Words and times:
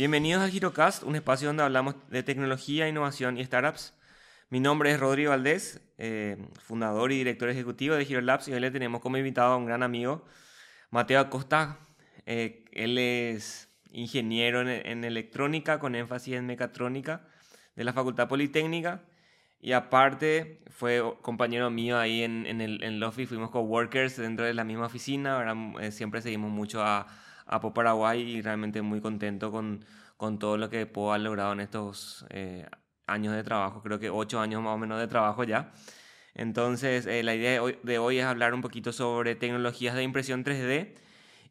Bienvenidos 0.00 0.42
a 0.42 0.48
Girocast, 0.48 1.02
un 1.02 1.14
espacio 1.14 1.48
donde 1.48 1.62
hablamos 1.62 1.94
de 2.08 2.22
tecnología, 2.22 2.88
innovación 2.88 3.36
y 3.36 3.44
startups. 3.44 3.92
Mi 4.48 4.58
nombre 4.58 4.90
es 4.90 4.98
Rodrigo 4.98 5.28
Valdés, 5.28 5.82
eh, 5.98 6.38
fundador 6.58 7.12
y 7.12 7.18
director 7.18 7.50
ejecutivo 7.50 7.96
de 7.96 8.06
Girolabs 8.06 8.48
y 8.48 8.54
hoy 8.54 8.60
le 8.60 8.70
tenemos 8.70 9.02
como 9.02 9.18
invitado 9.18 9.52
a 9.52 9.56
un 9.58 9.66
gran 9.66 9.82
amigo, 9.82 10.24
Mateo 10.88 11.20
Acosta. 11.20 11.76
Eh, 12.24 12.64
él 12.72 12.96
es 12.96 13.68
ingeniero 13.92 14.62
en, 14.62 15.04
electrónica 15.04 15.78
con 15.78 15.94
énfasis 15.94 16.36
en 16.36 16.46
mecatrónica 16.46 17.28
de 17.76 17.84
la 17.84 17.92
Facultad 17.92 18.26
Politécnica 18.26 19.02
y 19.60 19.72
aparte 19.72 20.62
fue 20.70 21.02
compañero 21.20 21.68
mío 21.68 21.98
ahí 21.98 22.22
en, 22.22 22.46
en 22.46 22.62
el 22.62 22.82
en 22.82 23.00
Lofi, 23.00 23.26
fuimos 23.26 23.50
coworkers 23.50 24.16
dentro 24.16 24.46
de 24.46 24.54
la 24.54 24.64
misma 24.64 24.86
oficina, 24.86 25.44
eh, 25.78 25.92
siempre 25.92 26.22
seguimos 26.22 26.50
mucho 26.50 26.82
a 26.82 27.06
a 27.50 27.60
Pop 27.60 27.74
Paraguay 27.74 28.22
y 28.22 28.42
realmente 28.42 28.80
muy 28.80 29.00
contento 29.00 29.50
con, 29.50 29.84
con 30.16 30.38
todo 30.38 30.56
lo 30.56 30.70
que 30.70 30.86
Pop 30.86 31.12
ha 31.12 31.18
logrado 31.18 31.52
en 31.52 31.60
estos 31.60 32.24
eh, 32.30 32.66
años 33.06 33.34
de 33.34 33.42
trabajo, 33.42 33.82
creo 33.82 33.98
que 33.98 34.08
ocho 34.08 34.40
años 34.40 34.62
más 34.62 34.74
o 34.74 34.78
menos 34.78 34.98
de 35.00 35.08
trabajo 35.08 35.44
ya. 35.44 35.72
Entonces, 36.34 37.06
eh, 37.06 37.22
la 37.24 37.34
idea 37.34 37.52
de 37.52 37.60
hoy, 37.60 37.78
de 37.82 37.98
hoy, 37.98 38.18
es 38.18 38.24
hablar 38.24 38.54
un 38.54 38.62
poquito 38.62 38.92
sobre 38.92 39.34
tecnologías 39.34 39.96
de 39.96 40.04
impresión 40.04 40.44
3D 40.44 40.94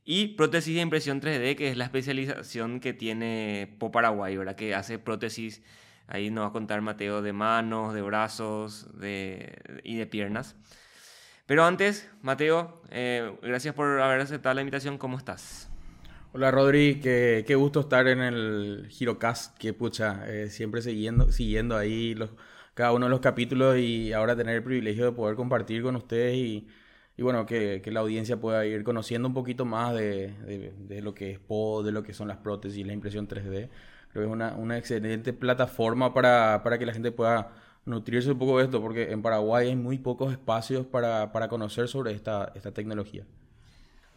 y 0.05 0.27
prótesis 0.35 0.73
de 0.75 0.81
impresión 0.81 1.21
3D, 1.21 1.55
que 1.57 1.69
es 1.69 1.77
la 1.77 1.83
especialización 1.83 2.79
que 2.79 2.93
tiene 2.93 3.75
Pop 3.77 3.91
Paraguay, 3.91 4.37
¿verdad? 4.37 4.55
Que 4.55 4.73
hace 4.73 4.99
prótesis, 4.99 5.61
ahí 6.07 6.31
nos 6.31 6.45
va 6.45 6.47
a 6.47 6.51
contar 6.53 6.81
Mateo, 6.81 7.21
de 7.21 7.33
manos, 7.33 7.93
de 7.93 8.01
brazos 8.01 8.87
de, 8.97 9.81
y 9.83 9.97
de 9.97 10.07
piernas. 10.07 10.55
Pero 11.45 11.65
antes, 11.65 12.09
Mateo, 12.21 12.81
eh, 12.89 13.35
gracias 13.41 13.75
por 13.75 13.99
haber 13.99 14.21
aceptado 14.21 14.55
la 14.55 14.61
invitación. 14.61 14.97
¿Cómo 14.97 15.17
estás? 15.17 15.69
Hola 16.31 16.51
Rodri, 16.51 16.99
qué, 17.01 17.55
gusto 17.55 17.79
estar 17.79 18.07
en 18.07 18.19
el 18.21 18.87
Girocast, 18.89 19.57
que 19.57 19.73
pucha, 19.73 20.23
eh, 20.27 20.49
siempre 20.49 20.81
siguiendo, 20.81 21.31
siguiendo 21.31 21.75
ahí 21.75 22.13
los, 22.13 22.29
cada 22.75 22.93
uno 22.93 23.07
de 23.07 23.09
los 23.09 23.19
capítulos 23.19 23.77
y 23.77 24.13
ahora 24.13 24.35
tener 24.35 24.55
el 24.55 24.63
privilegio 24.63 25.05
de 25.05 25.11
poder 25.11 25.35
compartir 25.35 25.81
con 25.81 25.95
ustedes 25.95 26.35
y, 26.35 26.67
y 27.17 27.23
bueno, 27.23 27.47
que, 27.47 27.81
la 27.91 28.01
audiencia 28.01 28.39
pueda 28.39 28.63
ir 28.65 28.83
conociendo 28.83 29.27
un 29.27 29.33
poquito 29.33 29.65
más 29.65 29.95
de, 29.95 31.01
lo 31.01 31.15
que 31.15 31.31
es 31.31 31.39
PO, 31.39 31.81
de 31.83 31.91
lo 31.91 32.03
que 32.03 32.13
son 32.13 32.27
las 32.27 32.37
prótesis, 32.37 32.85
la 32.85 32.93
impresión 32.93 33.27
3D. 33.27 33.69
Creo 34.11 34.23
que 34.23 34.25
es 34.25 34.27
una, 34.27 34.55
una 34.55 34.77
excelente 34.77 35.33
plataforma 35.33 36.13
para, 36.13 36.61
para, 36.63 36.77
que 36.77 36.85
la 36.85 36.93
gente 36.93 37.11
pueda 37.11 37.53
nutrirse 37.85 38.31
un 38.31 38.39
poco 38.39 38.59
de 38.59 38.65
esto, 38.65 38.81
porque 38.81 39.11
en 39.11 39.21
Paraguay 39.23 39.69
hay 39.69 39.75
muy 39.75 39.97
pocos 39.97 40.31
espacios 40.31 40.85
para, 40.85 41.31
para 41.31 41.47
conocer 41.49 41.87
sobre 41.87 42.11
esta, 42.13 42.51
esta 42.55 42.71
tecnología. 42.71 43.25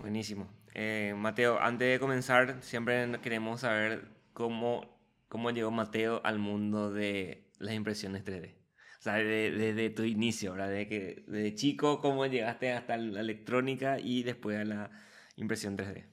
Buenísimo. 0.02 0.48
Eh, 0.74 1.14
Mateo, 1.16 1.60
antes 1.60 1.88
de 1.88 2.00
comenzar, 2.00 2.56
siempre 2.60 3.08
queremos 3.22 3.60
saber 3.60 4.08
cómo, 4.32 4.98
cómo 5.28 5.52
llegó 5.52 5.70
Mateo 5.70 6.20
al 6.24 6.40
mundo 6.40 6.92
de 6.92 7.48
las 7.60 7.72
impresiones 7.74 8.24
3D. 8.24 8.56
O 8.98 9.02
sea, 9.02 9.14
desde 9.14 9.90
tu 9.90 10.02
inicio, 10.02 10.52
¿verdad? 10.54 10.70
De 10.70 10.88
que 10.88 11.22
desde 11.28 11.54
chico, 11.54 12.00
cómo 12.00 12.26
llegaste 12.26 12.72
hasta 12.72 12.96
la 12.96 13.20
electrónica 13.20 14.00
y 14.00 14.24
después 14.24 14.58
a 14.58 14.64
la 14.64 14.90
impresión 15.36 15.78
3D. 15.78 16.04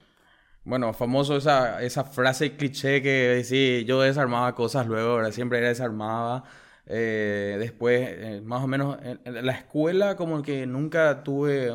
Bueno, 0.62 0.92
famoso 0.92 1.36
esa, 1.36 1.82
esa 1.82 2.04
frase 2.04 2.56
cliché 2.56 3.02
que 3.02 3.10
decía, 3.10 3.80
yo 3.80 4.00
desarmaba 4.02 4.54
cosas 4.54 4.86
luego, 4.86 5.16
¿verdad? 5.16 5.32
siempre 5.32 5.58
era 5.58 5.68
desarmaba. 5.68 6.44
Eh, 6.86 7.56
después, 7.58 8.08
eh, 8.08 8.40
más 8.44 8.62
o 8.62 8.68
menos, 8.68 8.98
en 9.02 9.46
la 9.46 9.52
escuela 9.52 10.14
como 10.14 10.42
que 10.42 10.64
nunca 10.66 11.24
tuve 11.24 11.72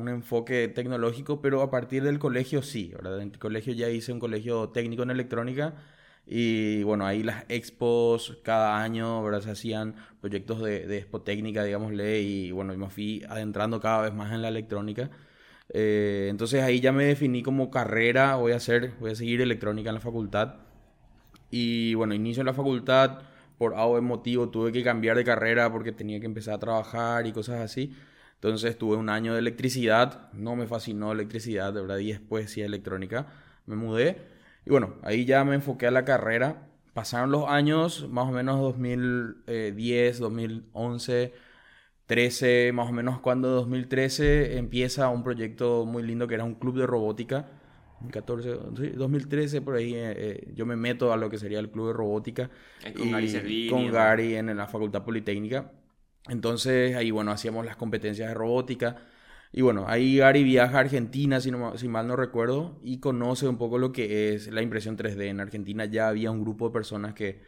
un 0.00 0.08
enfoque 0.08 0.68
tecnológico, 0.68 1.40
pero 1.40 1.62
a 1.62 1.70
partir 1.70 2.02
del 2.02 2.18
colegio 2.18 2.62
sí, 2.62 2.92
¿verdad? 2.94 3.20
En 3.20 3.30
el 3.32 3.38
colegio 3.38 3.72
ya 3.74 3.88
hice 3.90 4.12
un 4.12 4.20
colegio 4.20 4.70
técnico 4.70 5.02
en 5.02 5.10
electrónica 5.10 5.74
y 6.26 6.82
bueno, 6.84 7.06
ahí 7.06 7.22
las 7.22 7.44
expos 7.48 8.38
cada 8.44 8.82
año, 8.82 9.22
¿verdad? 9.22 9.40
Se 9.40 9.50
hacían 9.50 9.96
proyectos 10.20 10.62
de, 10.62 10.86
de 10.86 10.98
expo 10.98 11.22
técnica, 11.22 11.64
digámosle, 11.64 12.20
y 12.20 12.50
bueno, 12.52 12.76
me 12.76 12.88
fui 12.90 13.24
adentrando 13.28 13.80
cada 13.80 14.02
vez 14.02 14.14
más 14.14 14.32
en 14.32 14.42
la 14.42 14.48
electrónica. 14.48 15.10
Eh, 15.72 16.28
entonces 16.30 16.62
ahí 16.62 16.80
ya 16.80 16.92
me 16.92 17.04
definí 17.04 17.42
como 17.42 17.70
carrera, 17.70 18.36
voy 18.36 18.52
a 18.52 18.56
hacer, 18.56 18.92
voy 19.00 19.12
a 19.12 19.14
seguir 19.14 19.40
electrónica 19.40 19.90
en 19.90 19.94
la 19.94 20.00
facultad. 20.00 20.56
Y 21.50 21.94
bueno, 21.94 22.14
inicio 22.14 22.42
en 22.42 22.46
la 22.46 22.54
facultad, 22.54 23.22
por 23.58 23.74
algo 23.74 24.00
motivo 24.02 24.48
tuve 24.50 24.72
que 24.72 24.82
cambiar 24.82 25.16
de 25.16 25.24
carrera 25.24 25.70
porque 25.70 25.92
tenía 25.92 26.20
que 26.20 26.26
empezar 26.26 26.54
a 26.54 26.58
trabajar 26.58 27.26
y 27.26 27.32
cosas 27.32 27.60
así. 27.60 27.94
Entonces 28.42 28.78
tuve 28.78 28.96
un 28.96 29.10
año 29.10 29.34
de 29.34 29.38
electricidad, 29.38 30.32
no 30.32 30.56
me 30.56 30.66
fascinó 30.66 31.12
electricidad, 31.12 31.74
de 31.74 31.82
verdad, 31.82 31.98
y 31.98 32.10
después 32.10 32.50
sí 32.50 32.62
electrónica, 32.62 33.26
me 33.66 33.76
mudé. 33.76 34.16
Y 34.64 34.70
bueno, 34.70 34.94
ahí 35.02 35.26
ya 35.26 35.44
me 35.44 35.54
enfoqué 35.54 35.86
a 35.86 35.90
la 35.90 36.06
carrera. 36.06 36.66
Pasaron 36.94 37.30
los 37.30 37.46
años, 37.50 38.08
más 38.08 38.28
o 38.28 38.32
menos 38.32 38.58
2010, 38.60 40.18
2011, 40.18 41.34
13, 42.06 42.72
más 42.72 42.88
o 42.88 42.92
menos 42.92 43.20
cuando 43.20 43.50
2013 43.50 44.56
empieza 44.56 45.10
un 45.10 45.22
proyecto 45.22 45.84
muy 45.84 46.02
lindo 46.02 46.26
que 46.26 46.34
era 46.36 46.44
un 46.44 46.54
club 46.54 46.78
de 46.78 46.86
robótica. 46.86 47.46
14, 48.10 48.48
2013 48.96 49.60
por 49.60 49.74
ahí 49.74 49.92
eh, 49.94 50.14
eh, 50.16 50.52
yo 50.54 50.64
me 50.64 50.74
meto 50.74 51.12
a 51.12 51.18
lo 51.18 51.28
que 51.28 51.36
sería 51.36 51.58
el 51.58 51.70
club 51.70 51.88
de 51.88 51.92
robótica 51.92 52.48
con 52.96 53.10
Gary 53.10 53.68
con 53.68 53.90
Gary 53.92 54.36
en 54.36 54.56
la 54.56 54.66
Facultad 54.66 55.04
Politécnica 55.04 55.70
entonces 56.28 56.96
ahí, 56.96 57.10
bueno, 57.10 57.32
hacíamos 57.32 57.64
las 57.64 57.76
competencias 57.76 58.28
de 58.28 58.34
robótica. 58.34 58.96
Y 59.52 59.62
bueno, 59.62 59.86
ahí 59.88 60.18
Gary 60.18 60.44
viaja 60.44 60.76
a 60.76 60.80
Argentina, 60.80 61.40
si, 61.40 61.50
no, 61.50 61.76
si 61.76 61.88
mal 61.88 62.06
no 62.06 62.16
recuerdo, 62.16 62.78
y 62.84 62.98
conoce 62.98 63.48
un 63.48 63.58
poco 63.58 63.78
lo 63.78 63.92
que 63.92 64.34
es 64.34 64.48
la 64.48 64.62
impresión 64.62 64.96
3D. 64.96 65.24
En 65.28 65.40
Argentina 65.40 65.84
ya 65.86 66.08
había 66.08 66.30
un 66.30 66.42
grupo 66.42 66.68
de 66.68 66.72
personas 66.72 67.14
que, 67.14 67.42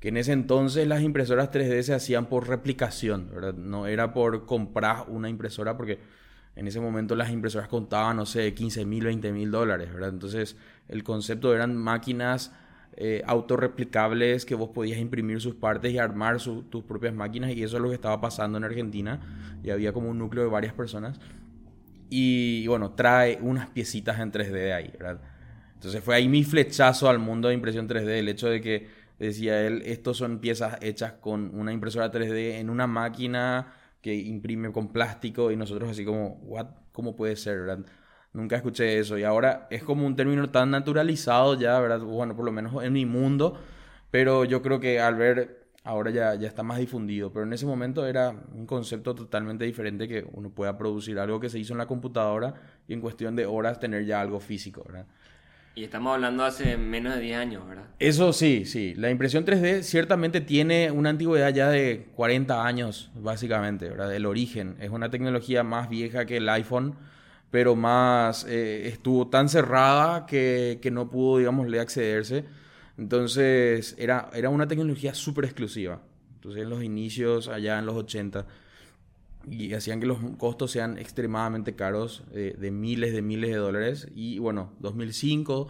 que 0.00 0.08
en 0.08 0.18
ese 0.18 0.32
entonces 0.32 0.86
las 0.86 1.02
impresoras 1.02 1.50
3D 1.50 1.82
se 1.82 1.94
hacían 1.94 2.26
por 2.26 2.48
replicación, 2.48 3.30
¿verdad? 3.32 3.54
No 3.54 3.86
era 3.86 4.12
por 4.12 4.44
comprar 4.46 5.06
una 5.08 5.28
impresora, 5.30 5.76
porque 5.76 5.98
en 6.54 6.66
ese 6.66 6.80
momento 6.80 7.16
las 7.16 7.30
impresoras 7.30 7.68
contaban, 7.68 8.16
no 8.16 8.26
sé, 8.26 8.52
15 8.52 8.84
mil, 8.84 9.04
20 9.04 9.32
mil 9.32 9.50
dólares, 9.50 9.92
¿verdad? 9.92 10.10
Entonces 10.10 10.56
el 10.88 11.04
concepto 11.04 11.54
eran 11.54 11.76
máquinas 11.76 12.52
eh, 13.00 13.22
autorreplicables 13.26 14.44
que 14.44 14.56
vos 14.56 14.70
podías 14.70 14.98
imprimir 14.98 15.40
sus 15.40 15.54
partes 15.54 15.92
y 15.92 15.98
armar 15.98 16.38
tus 16.42 16.82
propias 16.82 17.14
máquinas 17.14 17.52
y 17.52 17.62
eso 17.62 17.76
es 17.76 17.82
lo 17.82 17.90
que 17.90 17.94
estaba 17.94 18.20
pasando 18.20 18.58
en 18.58 18.64
Argentina 18.64 19.20
y 19.62 19.70
había 19.70 19.92
como 19.92 20.10
un 20.10 20.18
núcleo 20.18 20.42
de 20.42 20.50
varias 20.50 20.74
personas 20.74 21.20
y, 22.10 22.66
bueno, 22.66 22.94
trae 22.94 23.38
unas 23.40 23.68
piecitas 23.68 24.18
en 24.18 24.32
3D 24.32 24.50
de 24.50 24.72
ahí, 24.72 24.92
¿verdad? 24.98 25.20
Entonces 25.74 26.02
fue 26.02 26.16
ahí 26.16 26.28
mi 26.28 26.42
flechazo 26.42 27.08
al 27.08 27.20
mundo 27.20 27.46
de 27.46 27.54
impresión 27.54 27.88
3D, 27.88 28.18
el 28.18 28.28
hecho 28.28 28.48
de 28.48 28.60
que 28.60 28.88
decía 29.20 29.64
él, 29.64 29.82
estos 29.84 30.16
son 30.16 30.40
piezas 30.40 30.78
hechas 30.80 31.12
con 31.20 31.54
una 31.54 31.72
impresora 31.72 32.10
3D 32.10 32.58
en 32.58 32.68
una 32.68 32.88
máquina 32.88 33.74
que 34.00 34.12
imprime 34.12 34.72
con 34.72 34.88
plástico 34.88 35.52
y 35.52 35.56
nosotros 35.56 35.90
así 35.90 36.04
como, 36.04 36.40
what, 36.42 36.66
¿cómo 36.90 37.14
puede 37.14 37.36
ser? 37.36 37.84
Nunca 38.32 38.56
escuché 38.56 38.98
eso 38.98 39.18
y 39.18 39.24
ahora 39.24 39.66
es 39.70 39.82
como 39.82 40.06
un 40.06 40.14
término 40.14 40.50
tan 40.50 40.70
naturalizado 40.70 41.58
ya, 41.58 41.78
¿verdad? 41.80 42.00
Bueno, 42.00 42.36
por 42.36 42.44
lo 42.44 42.52
menos 42.52 42.82
en 42.82 42.92
mi 42.92 43.06
mundo, 43.06 43.58
pero 44.10 44.44
yo 44.44 44.62
creo 44.62 44.80
que 44.80 45.00
al 45.00 45.16
ver 45.16 45.68
ahora 45.84 46.10
ya, 46.10 46.34
ya 46.34 46.46
está 46.46 46.62
más 46.62 46.78
difundido, 46.78 47.32
pero 47.32 47.46
en 47.46 47.52
ese 47.54 47.64
momento 47.64 48.06
era 48.06 48.34
un 48.52 48.66
concepto 48.66 49.14
totalmente 49.14 49.64
diferente 49.64 50.06
que 50.06 50.26
uno 50.32 50.50
pueda 50.50 50.76
producir 50.76 51.18
algo 51.18 51.40
que 51.40 51.48
se 51.48 51.58
hizo 51.58 51.72
en 51.72 51.78
la 51.78 51.86
computadora 51.86 52.54
y 52.86 52.92
en 52.92 53.00
cuestión 53.00 53.34
de 53.34 53.46
horas 53.46 53.80
tener 53.80 54.04
ya 54.04 54.20
algo 54.20 54.38
físico, 54.38 54.84
¿verdad? 54.84 55.06
Y 55.74 55.84
estamos 55.84 56.12
hablando 56.12 56.44
hace 56.44 56.76
menos 56.76 57.14
de 57.14 57.20
10 57.20 57.36
años, 57.38 57.66
¿verdad? 57.66 57.84
Eso 58.00 58.32
sí, 58.32 58.64
sí. 58.66 58.94
La 58.96 59.10
impresión 59.10 59.46
3D 59.46 59.82
ciertamente 59.82 60.40
tiene 60.40 60.90
una 60.90 61.10
antigüedad 61.10 61.54
ya 61.54 61.70
de 61.70 62.08
40 62.16 62.66
años, 62.66 63.12
básicamente, 63.14 63.88
¿verdad? 63.88 64.12
El 64.12 64.26
origen. 64.26 64.76
Es 64.80 64.90
una 64.90 65.08
tecnología 65.08 65.62
más 65.62 65.88
vieja 65.88 66.26
que 66.26 66.38
el 66.38 66.48
iPhone 66.48 66.96
pero 67.50 67.76
más 67.76 68.44
eh, 68.44 68.88
estuvo 68.88 69.28
tan 69.28 69.48
cerrada 69.48 70.26
que, 70.26 70.78
que, 70.82 70.90
no 70.90 71.10
pudo, 71.10 71.38
digamos, 71.38 71.72
accederse. 71.74 72.44
Entonces 72.96 73.94
era, 73.98 74.30
era 74.34 74.50
una 74.50 74.68
tecnología 74.68 75.14
súper 75.14 75.44
exclusiva. 75.44 76.02
Entonces 76.34 76.62
en 76.62 76.70
los 76.70 76.82
inicios, 76.82 77.48
allá 77.48 77.78
en 77.78 77.86
los 77.86 77.96
80, 77.96 78.46
y 79.50 79.72
hacían 79.72 80.00
que 80.00 80.06
los 80.06 80.18
costos 80.36 80.70
sean 80.70 80.98
extremadamente 80.98 81.74
caros, 81.74 82.24
eh, 82.32 82.54
de 82.58 82.70
miles 82.70 83.12
de 83.12 83.22
miles 83.22 83.50
de 83.50 83.56
dólares. 83.56 84.08
Y 84.14 84.38
bueno, 84.38 84.72
2005, 84.80 85.68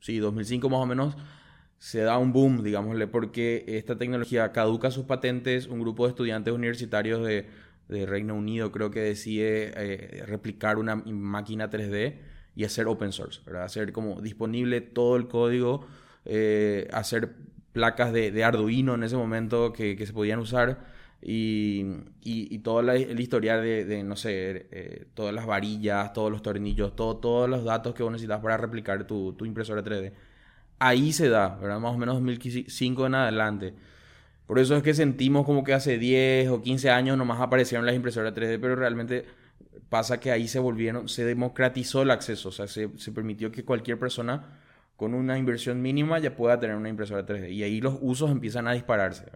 sí, 0.00 0.18
2005 0.18 0.68
más 0.70 0.80
o 0.80 0.86
menos, 0.86 1.16
se 1.78 2.00
da 2.00 2.18
un 2.18 2.32
boom, 2.32 2.62
digámosle, 2.62 3.06
porque 3.06 3.64
esta 3.68 3.96
tecnología 3.96 4.50
caduca 4.52 4.90
sus 4.90 5.04
patentes, 5.04 5.66
un 5.66 5.80
grupo 5.80 6.04
de 6.04 6.10
estudiantes 6.10 6.52
universitarios 6.54 7.24
de 7.24 7.46
de 7.88 8.06
Reino 8.06 8.34
Unido 8.34 8.70
creo 8.70 8.90
que 8.90 9.00
decide 9.00 9.72
eh, 9.76 10.24
replicar 10.26 10.78
una 10.78 10.96
máquina 10.96 11.70
3D 11.70 12.16
y 12.54 12.64
hacer 12.64 12.86
open 12.86 13.12
source, 13.12 13.40
¿verdad? 13.46 13.64
hacer 13.64 13.92
como 13.92 14.20
disponible 14.20 14.80
todo 14.80 15.16
el 15.16 15.28
código, 15.28 15.86
eh, 16.24 16.88
hacer 16.92 17.36
placas 17.72 18.12
de, 18.12 18.30
de, 18.30 18.44
Arduino 18.44 18.94
en 18.94 19.04
ese 19.04 19.16
momento 19.16 19.72
que, 19.72 19.96
que 19.96 20.06
se 20.06 20.12
podían 20.12 20.40
usar 20.40 20.86
y, 21.20 21.84
y, 22.22 22.54
y 22.54 22.58
todo 22.60 22.80
el 22.80 23.20
historial 23.20 23.62
de, 23.62 23.84
de 23.84 24.02
no 24.04 24.16
sé, 24.16 24.68
eh, 24.70 25.06
todas 25.14 25.34
las 25.34 25.46
varillas, 25.46 26.12
todos 26.12 26.30
los 26.30 26.42
tornillos, 26.42 26.94
todo, 26.94 27.16
todos 27.18 27.48
los 27.48 27.64
datos 27.64 27.94
que 27.94 28.02
vos 28.02 28.12
necesitas 28.12 28.40
para 28.40 28.56
replicar 28.56 29.06
tu, 29.06 29.32
tu 29.32 29.44
impresora 29.44 29.82
3D. 29.82 30.12
ahí 30.78 31.12
se 31.12 31.28
da, 31.28 31.56
¿verdad? 31.56 31.80
Más 31.80 31.94
o 31.94 31.98
menos 31.98 32.16
2005 32.16 33.06
en 33.06 33.14
adelante. 33.14 33.74
Por 34.48 34.58
eso 34.58 34.74
es 34.74 34.82
que 34.82 34.94
sentimos 34.94 35.44
como 35.44 35.62
que 35.62 35.74
hace 35.74 35.98
10 35.98 36.48
o 36.48 36.62
15 36.62 36.88
años 36.88 37.18
nomás 37.18 37.38
aparecieron 37.38 37.84
las 37.84 37.94
impresoras 37.94 38.32
3D, 38.34 38.58
pero 38.58 38.76
realmente 38.76 39.26
pasa 39.90 40.18
que 40.18 40.32
ahí 40.32 40.48
se 40.48 40.58
volvieron, 40.58 41.06
se 41.06 41.26
democratizó 41.26 42.00
el 42.00 42.10
acceso, 42.10 42.48
o 42.48 42.52
sea, 42.52 42.66
se, 42.66 42.88
se 42.96 43.12
permitió 43.12 43.52
que 43.52 43.66
cualquier 43.66 43.98
persona 43.98 44.58
con 44.96 45.12
una 45.12 45.36
inversión 45.36 45.82
mínima 45.82 46.18
ya 46.18 46.34
pueda 46.34 46.58
tener 46.58 46.76
una 46.76 46.88
impresora 46.88 47.26
3D. 47.26 47.52
Y 47.52 47.62
ahí 47.62 47.82
los 47.82 47.98
usos 48.00 48.30
empiezan 48.30 48.66
a 48.66 48.72
dispararse. 48.72 49.26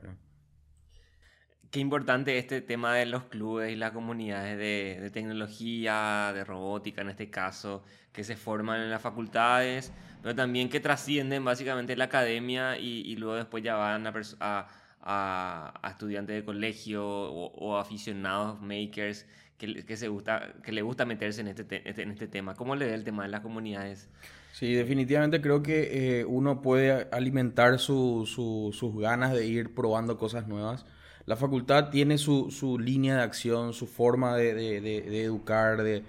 Qué 1.71 1.79
importante 1.79 2.39
este 2.39 2.63
tema 2.63 2.95
de 2.95 3.05
los 3.05 3.25
clubes 3.25 3.71
y 3.71 3.77
las 3.77 3.93
comunidades 3.93 4.57
de, 4.57 5.11
tecnología, 5.11 6.33
de 6.35 6.43
robótica 6.45 7.03
en 7.03 7.11
este 7.11 7.29
caso, 7.29 7.85
que 8.13 8.25
se 8.25 8.35
forman 8.35 8.81
en 8.81 8.91
las 8.91 9.03
facultades, 9.03 9.93
pero 10.23 10.35
también 10.35 10.71
que 10.71 10.81
trascienden 10.81 11.45
básicamente 11.45 11.97
la 11.97 12.05
academia 12.05 12.79
y, 12.79 13.03
y 13.03 13.17
luego 13.17 13.37
después 13.37 13.63
ya 13.63 13.77
van 13.77 14.07
a, 14.07 14.13
a, 14.41 14.69
a 15.03 15.89
estudiantes 15.91 16.37
de 16.37 16.45
colegio 16.45 17.05
o, 17.05 17.53
o 17.55 17.77
aficionados, 17.77 18.61
makers, 18.61 19.27
que, 19.59 19.85
que, 19.85 19.97
se 19.97 20.09
gusta, 20.09 20.55
que 20.65 20.73
le 20.73 20.83
gusta 20.83 21.05
meterse 21.05 21.41
en 21.41 21.49
este, 21.49 21.65
te, 21.65 22.03
en 22.03 22.11
este 22.11 22.27
tema. 22.29 22.55
¿Cómo 22.55 22.75
le 22.75 22.87
ve 22.87 22.95
el 22.95 23.05
tema 23.05 23.23
de 23.23 23.29
las 23.29 23.41
comunidades? 23.41 24.09
Sí, 24.53 24.75
definitivamente 24.75 25.41
creo 25.41 25.63
que 25.63 26.21
eh, 26.21 26.25
uno 26.25 26.61
puede 26.61 27.09
alimentar 27.13 27.79
su, 27.79 28.27
su, 28.27 28.71
sus 28.73 28.97
ganas 28.99 29.33
de 29.33 29.47
ir 29.47 29.75
probando 29.75 30.19
cosas 30.19 30.49
nuevas. 30.49 30.85
La 31.27 31.37
facultad 31.37 31.91
tiene 31.91 32.19
su, 32.19 32.51
su 32.51 32.79
línea 32.79 33.17
de 33.17 33.23
acción, 33.23 33.73
su 33.73 33.87
forma 33.87 34.37
de, 34.37 34.55
de, 34.55 34.81
de, 34.81 35.01
de 35.03 35.25
educar, 35.25 35.83
de, 35.83 36.05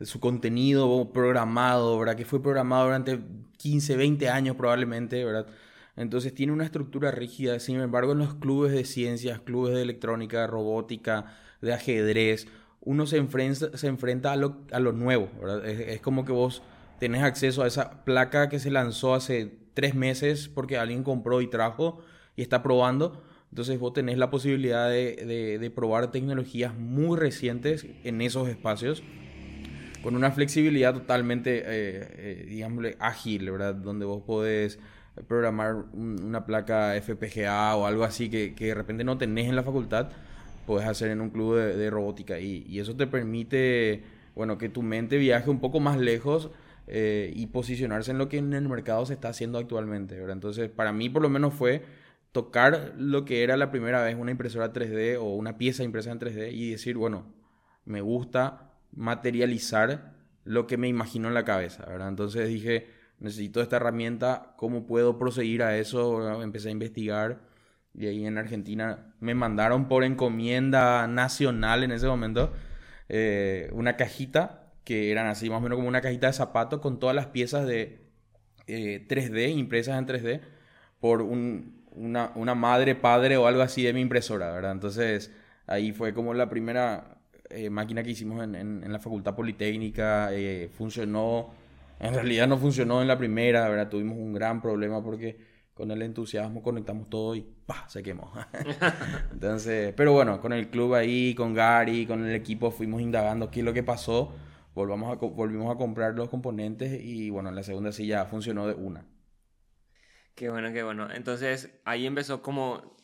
su 0.00 0.18
contenido 0.18 1.12
programado, 1.12 1.98
¿verdad? 1.98 2.16
Que 2.16 2.24
fue 2.24 2.42
programado 2.42 2.86
durante 2.86 3.20
15, 3.58 3.96
20 3.96 4.28
años 4.28 4.56
probablemente, 4.56 5.24
¿verdad? 5.24 5.46
Entonces 5.96 6.34
tiene 6.34 6.52
una 6.52 6.64
estructura 6.64 7.10
rígida. 7.10 7.58
Sin 7.60 7.80
embargo, 7.80 8.12
en 8.12 8.18
los 8.18 8.34
clubes 8.34 8.72
de 8.72 8.84
ciencias, 8.84 9.40
clubes 9.40 9.74
de 9.74 9.82
electrónica, 9.82 10.46
robótica, 10.46 11.36
de 11.60 11.72
ajedrez, 11.72 12.46
uno 12.80 13.06
se 13.06 13.16
enfrenta, 13.16 13.76
se 13.76 13.86
enfrenta 13.86 14.32
a, 14.32 14.36
lo, 14.36 14.62
a 14.72 14.80
nuevo. 14.80 15.30
Es, 15.64 16.00
como 16.00 16.24
que 16.24 16.32
vos 16.32 16.62
tenés 16.98 17.22
acceso 17.22 17.62
a 17.62 17.66
esa 17.66 18.04
placa 18.04 18.48
que 18.48 18.58
se 18.58 18.70
lanzó 18.70 19.14
hace 19.14 19.52
tres 19.74 19.94
meses 19.94 20.48
porque 20.48 20.78
alguien 20.78 21.02
compró 21.02 21.40
y 21.40 21.48
trajo 21.48 22.00
y 22.36 22.42
está 22.42 22.62
probando 22.62 23.22
entonces 23.54 23.78
vos 23.78 23.92
tenés 23.92 24.18
la 24.18 24.30
posibilidad 24.30 24.90
de, 24.90 25.58
de, 25.60 25.70
probar 25.70 26.10
tecnologías 26.10 26.74
muy 26.76 27.16
recientes 27.16 27.86
en 28.02 28.20
esos 28.20 28.48
espacios 28.48 29.04
con 30.02 30.16
una 30.16 30.32
flexibilidad 30.32 30.92
totalmente, 30.92 31.58
eh, 31.58 31.62
eh, 31.68 32.46
digámosle, 32.48 32.96
ágil, 32.98 33.52
¿verdad? 33.52 33.76
Donde 33.76 34.06
vos 34.06 34.24
podés 34.26 34.80
programar 35.28 35.84
una 35.92 36.44
placa 36.44 36.94
FPGA 37.00 37.76
o 37.76 37.86
algo 37.86 38.04
así 38.04 38.28
que, 38.28 38.54
que, 38.54 38.66
de 38.66 38.74
repente 38.74 39.04
no 39.04 39.16
tenés 39.18 39.48
en 39.48 39.56
la 39.56 39.62
facultad, 39.62 40.08
podés 40.66 40.88
hacer 40.88 41.10
en 41.10 41.20
un 41.20 41.30
club 41.30 41.56
de, 41.56 41.76
de 41.76 41.90
robótica. 41.90 42.38
Y, 42.40 42.64
y, 42.68 42.80
eso 42.80 42.96
te 42.96 43.06
permite, 43.06 44.02
bueno, 44.34 44.58
que 44.58 44.68
tu 44.68 44.82
mente 44.82 45.18
viaje 45.18 45.50
un 45.50 45.60
poco 45.60 45.80
más 45.80 45.98
lejos 45.98 46.50
eh, 46.86 47.32
y 47.34 47.46
posicionarse 47.46 48.10
en 48.10 48.18
lo 48.18 48.28
que 48.28 48.38
en 48.38 48.52
el 48.52 48.68
mercado 48.68 49.06
se 49.06 49.14
está 49.14 49.28
haciendo 49.28 49.58
actualmente, 49.58 50.18
¿verdad? 50.18 50.34
Entonces, 50.34 50.68
para 50.68 50.92
mí 50.92 51.08
por 51.08 51.22
lo 51.22 51.30
menos 51.30 51.54
fue 51.54 51.82
tocar 52.32 52.94
lo 52.98 53.24
que 53.24 53.42
era 53.42 53.56
la 53.56 53.70
primera 53.70 54.02
vez 54.02 54.16
una 54.18 54.32
impresora 54.32 54.72
3D 54.72 55.16
o 55.18 55.34
una 55.34 55.56
pieza 55.56 55.82
impresa 55.82 56.10
en 56.10 56.18
3D 56.18 56.52
y 56.52 56.70
decir, 56.72 56.96
bueno, 56.96 57.32
me 57.86 58.02
gusta 58.02 58.72
materializar 58.92 60.14
lo 60.44 60.66
que 60.66 60.76
me 60.76 60.88
imagino 60.88 61.28
en 61.28 61.34
la 61.34 61.44
cabeza, 61.44 61.86
¿verdad? 61.86 62.08
Entonces 62.08 62.48
dije, 62.48 62.86
necesito 63.24 63.62
esta 63.62 63.76
herramienta, 63.76 64.54
¿cómo 64.56 64.86
puedo 64.86 65.18
proseguir 65.18 65.62
a 65.62 65.76
eso? 65.78 66.42
Empecé 66.42 66.68
a 66.68 66.72
investigar 66.72 67.40
y 67.94 68.06
ahí 68.06 68.26
en 68.26 68.38
Argentina 68.38 69.14
me 69.20 69.34
mandaron 69.34 69.88
por 69.88 70.04
encomienda 70.04 71.06
nacional 71.06 71.84
en 71.84 71.92
ese 71.92 72.06
momento 72.06 72.52
eh, 73.08 73.70
una 73.72 73.96
cajita 73.96 74.72
que 74.84 75.10
eran 75.10 75.26
así 75.26 75.48
más 75.48 75.58
o 75.58 75.60
menos 75.62 75.76
como 75.76 75.88
una 75.88 76.00
cajita 76.00 76.26
de 76.26 76.32
zapatos 76.34 76.80
con 76.80 76.98
todas 76.98 77.16
las 77.16 77.26
piezas 77.26 77.66
de 77.66 78.10
eh, 78.66 79.06
3D 79.08 79.56
impresas 79.56 79.98
en 79.98 80.06
3D 80.06 80.40
por 81.00 81.22
un, 81.22 81.84
una, 81.92 82.32
una, 82.34 82.54
madre, 82.54 82.94
padre 82.94 83.36
o 83.36 83.46
algo 83.46 83.62
así 83.62 83.82
de 83.82 83.92
mi 83.92 84.00
impresora, 84.00 84.52
¿verdad? 84.52 84.72
Entonces 84.72 85.32
ahí 85.66 85.92
fue 85.92 86.12
como 86.12 86.34
la 86.34 86.48
primera 86.50 87.18
eh, 87.48 87.70
máquina 87.70 88.02
que 88.02 88.10
hicimos 88.10 88.42
en, 88.42 88.54
en, 88.54 88.84
en 88.84 88.92
la 88.92 88.98
Facultad 88.98 89.34
Politécnica, 89.34 90.28
eh, 90.32 90.68
funcionó, 90.76 91.54
en 92.04 92.14
realidad 92.14 92.46
no 92.46 92.58
funcionó 92.58 93.00
en 93.00 93.08
la 93.08 93.16
primera, 93.16 93.66
¿verdad? 93.68 93.88
Tuvimos 93.88 94.18
un 94.18 94.34
gran 94.34 94.60
problema 94.60 95.02
porque 95.02 95.38
con 95.72 95.90
el 95.90 96.02
entusiasmo 96.02 96.62
conectamos 96.62 97.08
todo 97.08 97.34
y 97.34 97.40
¡pah! 97.40 97.88
se 97.88 98.02
quemó. 98.02 98.30
Entonces, 99.32 99.94
pero 99.96 100.12
bueno, 100.12 100.40
con 100.40 100.52
el 100.52 100.68
club 100.68 100.94
ahí, 100.94 101.34
con 101.34 101.54
Gary, 101.54 102.06
con 102.06 102.24
el 102.24 102.34
equipo 102.34 102.70
fuimos 102.70 103.00
indagando 103.00 103.50
qué 103.50 103.60
es 103.60 103.64
lo 103.64 103.72
que 103.72 103.82
pasó, 103.82 104.34
volvamos 104.74 105.12
a, 105.12 105.14
volvimos 105.16 105.74
a 105.74 105.78
comprar 105.78 106.14
los 106.14 106.28
componentes 106.28 107.02
y 107.02 107.30
bueno, 107.30 107.48
en 107.48 107.56
la 107.56 107.62
segunda 107.62 107.90
sí 107.90 108.06
ya 108.06 108.26
funcionó 108.26 108.66
de 108.66 108.74
una. 108.74 109.06
Qué 110.34 110.50
bueno, 110.50 110.72
qué 110.72 110.82
bueno. 110.82 111.10
Entonces 111.10 111.80
ahí 111.84 112.06
empezó 112.06 112.42
como 112.42 112.96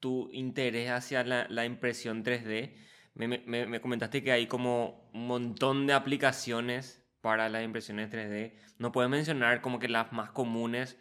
tu 0.00 0.30
interés 0.32 0.90
hacia 0.90 1.22
la, 1.22 1.64
impresión 1.64 2.24
3D. 2.24 2.74
Me, 3.14 3.28
me, 3.28 3.66
me, 3.66 3.80
comentaste 3.80 4.24
que 4.24 4.32
hay 4.32 4.46
como 4.46 5.10
un 5.12 5.26
montón 5.26 5.86
de 5.86 5.92
aplicaciones 5.92 6.99
para 7.20 7.48
las 7.48 7.64
impresiones 7.64 8.10
3D. 8.10 8.52
¿No 8.78 8.92
puedes 8.92 9.10
mencionar 9.10 9.60
como 9.60 9.78
que 9.78 9.88
las 9.88 10.12
más 10.12 10.30
comunes, 10.30 10.96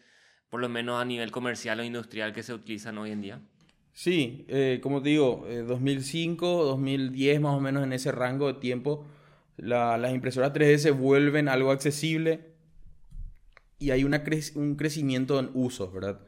por 0.49 0.59
lo 0.59 0.69
menos 0.69 1.01
a 1.01 1.05
nivel 1.05 1.31
comercial 1.31 1.79
o 1.79 1.83
industrial, 1.83 2.33
que 2.33 2.43
se 2.43 2.53
utilizan 2.53 2.97
hoy 2.97 3.11
en 3.11 3.21
día? 3.21 3.41
Sí, 3.93 4.45
eh, 4.47 4.79
como 4.81 5.01
te 5.01 5.09
digo, 5.09 5.45
eh, 5.47 5.63
2005, 5.63 6.63
2010 6.65 7.41
más 7.41 7.55
o 7.55 7.59
menos 7.59 7.83
en 7.83 7.93
ese 7.93 8.11
rango 8.11 8.47
de 8.47 8.59
tiempo, 8.59 9.05
la, 9.57 9.97
las 9.97 10.13
impresoras 10.13 10.53
3D 10.53 10.77
se 10.77 10.91
vuelven 10.91 11.49
algo 11.49 11.71
accesible 11.71 12.49
y 13.79 13.91
hay 13.91 14.03
una 14.03 14.23
cre 14.23 14.41
un 14.55 14.75
crecimiento 14.75 15.39
en 15.39 15.49
usos, 15.53 15.91
¿verdad? 15.91 16.19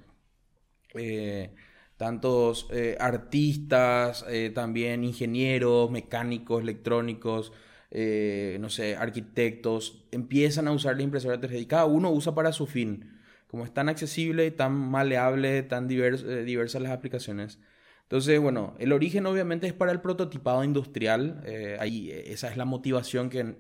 Eh, 0.94 1.54
tantos 1.98 2.68
eh, 2.72 2.98
artistas, 3.00 4.26
eh, 4.28 4.52
también 4.54 5.04
ingenieros, 5.04 5.92
mecánicos, 5.92 6.62
electrónicos, 6.62 7.52
eh, 7.92 8.58
no 8.62 8.70
sé, 8.70 8.96
arquitectos, 8.96 10.06
empiezan 10.12 10.68
a 10.68 10.72
usar 10.72 10.96
la 10.96 11.04
impresora 11.04 11.40
3D 11.40 11.60
y 11.60 11.66
cada 11.66 11.86
uno 11.86 12.10
usa 12.10 12.34
para 12.34 12.54
su 12.54 12.66
fin. 12.66 13.20
Como 13.48 13.66
es 13.66 13.74
tan 13.74 13.90
accesible, 13.90 14.50
tan 14.52 14.74
maleable, 14.74 15.62
tan 15.64 15.92
eh, 15.92 16.44
diversas 16.46 16.82
las 16.82 16.92
aplicaciones. 16.94 17.60
Entonces, 18.04 18.40
bueno, 18.40 18.76
el 18.80 18.94
origen 18.94 19.26
obviamente 19.26 19.68
es 19.68 19.74
para 19.74 19.92
el 19.92 20.02
prototipado 20.02 20.64
industrial. 20.64 21.42
Eh, 21.46 21.78
ahí, 21.80 22.12
esa 22.12 22.50
es 22.50 22.58
la 22.58 22.66
motivación 22.66 23.30
que, 23.30 23.56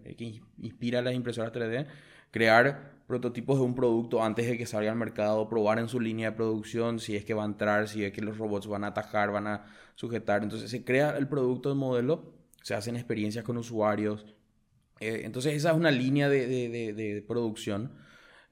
inspira 0.59 1.01
las 1.01 1.13
impresoras 1.13 1.51
3D. 1.51 1.87
Crear 2.31 2.91
prototipos 3.07 3.59
de 3.59 3.65
un 3.65 3.75
producto 3.75 4.23
antes 4.23 4.47
de 4.47 4.57
que 4.57 4.65
salga 4.65 4.91
al 4.91 4.97
mercado, 4.97 5.49
probar 5.49 5.79
en 5.79 5.89
su 5.89 5.99
línea 5.99 6.31
de 6.31 6.37
producción 6.37 6.99
si 6.99 7.17
es 7.17 7.25
que 7.25 7.33
va 7.33 7.43
a 7.43 7.45
entrar, 7.45 7.89
si 7.89 8.05
es 8.05 8.13
que 8.13 8.21
los 8.21 8.37
robots 8.37 8.67
van 8.67 8.85
a 8.85 8.87
atajar, 8.87 9.31
van 9.31 9.47
a 9.47 9.65
sujetar. 9.95 10.43
Entonces 10.43 10.69
se 10.69 10.85
crea 10.85 11.17
el 11.17 11.27
producto 11.27 11.67
de 11.69 11.75
modelo, 11.75 12.40
se 12.61 12.75
hacen 12.75 12.95
experiencias 12.95 13.43
con 13.43 13.57
usuarios. 13.57 14.25
Eh, 14.99 15.21
entonces 15.23 15.55
esa 15.55 15.71
es 15.71 15.75
una 15.75 15.91
línea 15.91 16.29
de, 16.29 16.47
de, 16.47 17.25
producción. 17.27 17.91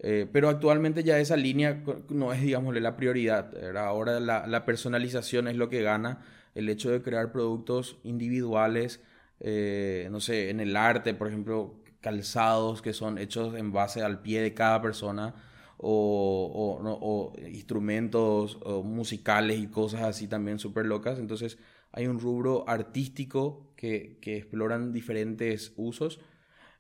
Eh, 0.02 0.28
pero 0.32 0.50
actualmente 0.50 1.04
ya 1.04 1.20
esa 1.20 1.36
línea 1.36 1.84
no 2.10 2.34
es, 2.34 2.42
digámosle, 2.42 2.82
la 2.82 2.96
prioridad. 2.96 3.78
Ahora 3.78 4.20
la, 4.20 4.66
personalización 4.66 5.48
es 5.48 5.56
lo 5.56 5.70
que 5.70 5.82
gana. 5.82 6.26
El 6.56 6.70
hecho 6.70 6.90
de 6.90 7.02
crear 7.02 7.32
productos 7.32 8.00
individuales, 8.04 9.02
eh, 9.40 10.08
no 10.12 10.20
sé, 10.20 10.50
en 10.50 10.60
el 10.60 10.76
arte, 10.76 11.14
por 11.14 11.28
ejemplo, 11.28 11.76
calzados 12.02 12.82
que 12.82 12.94
son 12.94 13.18
hechos 13.18 13.56
en 13.56 13.72
base 13.72 14.02
al 14.02 14.22
pie 14.22 14.42
de 14.42 14.54
cada 14.54 14.82
persona 14.82 15.36
o, 15.78 17.34
instrumentos 17.52 18.58
musicales 18.84 19.60
y 19.60 19.68
cosas 19.68 20.02
así 20.02 20.28
también 20.28 20.60
súper 20.60 20.86
locas. 20.86 21.20
Entonces 21.20 21.58
hay 21.92 22.08
un 22.08 22.20
rubro 22.20 22.66
artístico 22.68 23.74
que, 23.76 24.18
que 24.22 24.38
exploran 24.38 24.92
diferentes 24.94 25.74
usos 25.78 26.20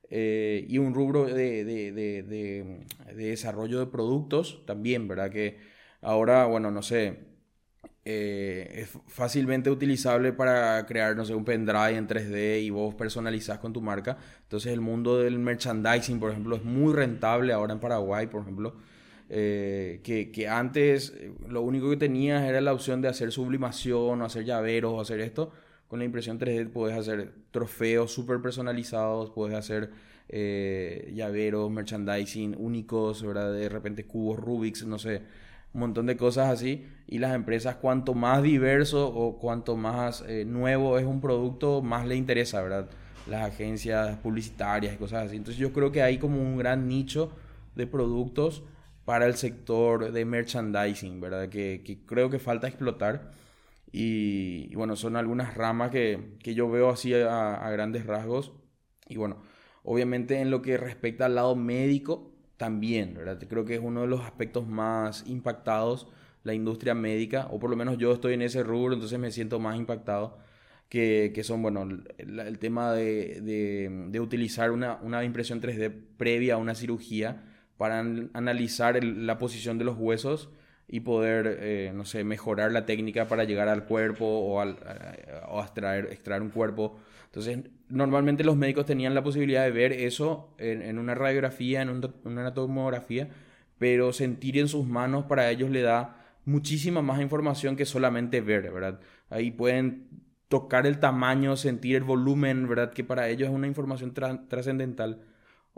eh, 0.09 0.65
y 0.67 0.77
un 0.79 0.93
rubro 0.93 1.25
de, 1.25 1.63
de, 1.63 1.91
de, 1.91 2.23
de, 2.23 2.85
desarrollo 3.15 3.79
de 3.79 3.87
productos 3.87 4.65
también, 4.65 5.07
¿verdad? 5.07 5.29
Que 5.29 5.59
ahora, 6.01 6.45
bueno, 6.45 6.71
no 6.71 6.81
sé, 6.81 7.19
eh, 8.05 8.71
es 8.81 8.89
fácilmente 9.07 9.69
utilizable 9.69 10.33
para 10.33 10.85
crear, 10.87 11.15
no 11.15 11.25
sé, 11.25 11.35
un 11.35 11.45
pendrive 11.45 11.95
en 11.95 12.07
3D 12.07 12.63
y 12.63 12.69
vos 12.71 12.95
personalizás 12.95 13.59
con 13.59 13.71
tu 13.73 13.81
marca. 13.81 14.17
Entonces 14.43 14.73
el 14.73 14.81
mundo 14.81 15.19
del 15.19 15.37
merchandising, 15.39 16.19
por 16.19 16.31
ejemplo, 16.31 16.55
es 16.55 16.63
muy 16.63 16.93
rentable 16.93 17.53
ahora 17.53 17.73
en 17.73 17.79
Paraguay, 17.79 18.27
por 18.27 18.41
ejemplo. 18.41 18.75
Eh, 19.31 20.01
que, 20.03 20.31
que, 20.31 20.47
antes 20.47 21.13
lo 21.47 21.61
único 21.61 21.87
que 21.91 21.97
tenías 21.97 22.43
era 22.43 22.61
la 22.61 22.73
opción 22.73 22.99
de 22.99 23.09
hacer 23.09 23.31
sublimación 23.31 24.21
o 24.21 24.25
hacer 24.25 24.43
llaveros 24.43 24.93
o 24.93 25.01
hacer 25.01 25.19
esto. 25.19 25.51
Con 25.87 25.99
la 25.99 26.05
impresión 26.05 26.39
3D 26.39 26.69
puedes 26.71 26.97
hacer 26.97 27.33
trofeos 27.51 28.11
súper 28.11 28.41
personalizados, 28.41 29.31
puedes 29.31 29.55
hacer 29.55 29.91
eh, 30.29 31.11
llaveros, 31.15 31.71
merchandising 31.71 32.55
únicos, 32.57 33.23
¿verdad? 33.23 33.51
De 33.53 33.67
repente 33.69 34.05
cubos 34.05 34.39
Rubik's, 34.39 34.85
no 34.85 34.99
sé, 34.99 35.23
un 35.73 35.79
montón 35.79 36.05
de 36.05 36.15
cosas 36.15 36.49
así. 36.49 36.85
Y 37.07 37.17
las 37.17 37.33
empresas, 37.33 37.75
cuanto 37.75 38.13
más 38.13 38.43
diverso 38.43 39.07
o 39.07 39.39
cuanto 39.39 39.75
más 39.75 40.23
eh, 40.27 40.45
nuevo 40.45 40.99
es 40.99 41.05
un 41.05 41.21
producto, 41.21 41.81
más 41.81 42.05
le 42.05 42.15
interesa, 42.15 42.61
¿verdad? 42.61 42.89
Las 43.27 43.49
agencias 43.49 44.17
publicitarias 44.17 44.93
y 44.93 44.97
cosas 44.97 45.25
así. 45.25 45.37
Entonces 45.37 45.59
yo 45.59 45.73
creo 45.73 45.91
que 45.91 46.03
hay 46.03 46.19
como 46.19 46.39
un 46.39 46.57
gran 46.57 46.87
nicho 46.87 47.31
de 47.75 47.87
productos 47.87 48.63
para 49.09 49.25
el 49.25 49.33
sector 49.33 50.11
de 50.11 50.23
merchandising, 50.23 51.19
¿verdad? 51.19 51.49
Que, 51.49 52.03
creo 52.05 52.29
que 52.29 52.37
falta 52.37 52.67
explotar. 52.67 53.31
Y, 53.91 54.75
bueno, 54.75 54.95
son 54.95 55.15
algunas 55.15 55.55
ramas 55.55 55.89
que, 55.89 56.37
yo 56.43 56.69
veo 56.69 56.91
así 56.91 57.15
a, 57.15 57.55
a, 57.55 57.71
grandes 57.71 58.05
rasgos. 58.05 58.53
Y 59.07 59.17
bueno, 59.17 59.41
obviamente 59.81 60.39
en 60.41 60.51
lo 60.51 60.61
que 60.61 60.77
respecta 60.77 61.25
al 61.25 61.33
lado 61.33 61.55
médico, 61.55 62.35
también, 62.55 63.15
¿verdad? 63.15 63.39
Creo 63.49 63.65
que 63.65 63.73
es 63.73 63.81
uno 63.81 64.01
de 64.01 64.07
los 64.07 64.21
aspectos 64.21 64.67
más 64.67 65.25
impactados 65.25 66.05
la 66.43 66.53
industria 66.53 66.93
médica, 66.93 67.47
o 67.49 67.59
por 67.59 67.71
lo 67.71 67.75
menos 67.75 67.97
yo 67.97 68.13
estoy 68.13 68.35
en 68.35 68.43
ese 68.43 68.61
rubro, 68.61 68.93
entonces 68.93 69.17
me 69.17 69.31
siento 69.31 69.59
más 69.59 69.75
impactado, 69.75 70.37
que, 70.87 71.31
que 71.33 71.43
son, 71.43 71.63
bueno, 71.63 71.81
el, 72.19 72.59
tema 72.59 72.93
de, 72.93 73.41
de, 73.41 74.07
de 74.11 74.19
utilizar 74.19 74.69
una, 74.69 74.97
una, 75.01 75.23
impresión 75.23 75.61
3D 75.61 75.91
previa 76.15 76.53
a 76.53 76.57
una 76.57 76.75
cirugía 76.75 77.48
para 77.79 77.99
analizar 78.33 79.01
la 79.01 79.37
posición 79.37 79.77
de 79.77 79.85
los 79.85 79.95
huesos 79.97 80.49
y 80.85 80.99
poder, 80.99 81.59
eh, 81.61 81.93
no 81.95 82.03
sé, 82.03 82.25
mejorar 82.25 82.73
la 82.73 82.85
técnica 82.85 83.29
para 83.29 83.45
llegar 83.45 83.69
al 83.69 83.85
cuerpo 83.85 84.25
o, 84.25 84.59
al, 84.59 84.75
o 85.47 85.61
extraer, 85.61 86.09
extraer 86.11 86.41
un 86.41 86.49
cuerpo. 86.49 86.97
Entonces, 87.27 87.59
normalmente 87.87 88.43
los 88.43 88.57
médicos 88.57 88.85
tenían 88.85 89.15
la 89.15 89.23
posibilidad 89.23 89.63
de 89.63 89.71
ver 89.71 89.93
eso 89.93 90.53
en, 90.57 90.99
una 90.99 91.15
radiografía, 91.15 91.81
en, 91.81 91.89
una 92.25 92.53
tomografía, 92.53 93.29
pero 93.77 94.11
sentir 94.11 94.57
en 94.57 94.67
sus 94.67 94.85
manos 94.85 95.23
para 95.23 95.49
ellos 95.49 95.69
le 95.69 95.81
da 95.81 96.17
muchísima 96.43 97.01
más 97.01 97.21
información 97.21 97.77
que 97.77 97.85
solamente 97.85 98.41
ver, 98.41 98.73
¿verdad? 98.73 98.99
Ahí 99.29 99.51
pueden 99.51 100.09
tocar 100.49 100.85
el 100.85 100.99
tamaño, 100.99 101.55
sentir 101.55 101.95
el 101.95 102.03
volumen, 102.03 102.67
¿verdad? 102.67 102.91
Que 102.91 103.05
para 103.05 103.29
ellos 103.29 103.47
es 103.47 103.55
una 103.55 103.67
información 103.67 104.13
trascendental. 104.13 105.21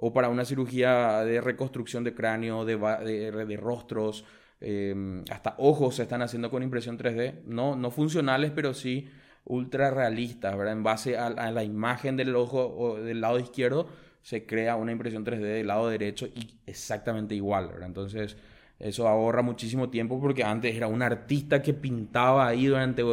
O 0.01 0.12
para 0.12 0.29
una 0.29 0.43
cirugía 0.46 1.24
de 1.24 1.39
reconstrucción 1.39 2.03
de 2.03 2.13
cráneo, 2.13 2.65
de, 2.65 2.75
de, 2.75 3.58
rostros, 3.58 4.25
em, 4.60 5.24
hasta 5.31 5.55
ojos 5.60 5.96
se 5.96 6.03
están 6.03 6.22
haciendo 6.22 6.50
con 6.50 6.63
impresión 6.63 6.98
3D. 6.98 7.43
No, 7.46 7.75
no 7.75 7.91
funcionales, 7.91 8.51
pero 8.51 8.74
sí 8.74 9.08
ultra 9.46 9.91
realistas, 9.91 10.58
¿verdad? 10.58 10.74
En 10.74 10.84
base 10.84 11.17
a, 11.17 11.29
la 11.29 11.63
imagen 11.63 12.17
del 12.17 12.36
ojo 12.36 12.98
del 13.00 13.22
lado 13.22 13.39
izquierdo, 13.39 13.88
se 14.22 14.46
crea 14.46 14.75
una 14.75 14.91
impresión 14.91 15.25
3D 15.25 15.39
del 15.39 15.67
lado 15.67 15.89
derecho 15.89 16.27
y 16.27 16.55
exactamente 16.65 17.36
igual. 17.36 17.72
Entonces, 17.84 18.38
eso 18.79 19.08
ahorra 19.08 19.41
muchísimo 19.41 19.89
tiempo 19.89 20.20
porque 20.20 20.43
antes 20.43 20.75
era 20.75 20.88
un 20.88 21.01
artista 21.01 21.62
que 21.62 21.74
pintaba 21.74 22.48
ahí 22.48 22.67
durante 22.67 23.03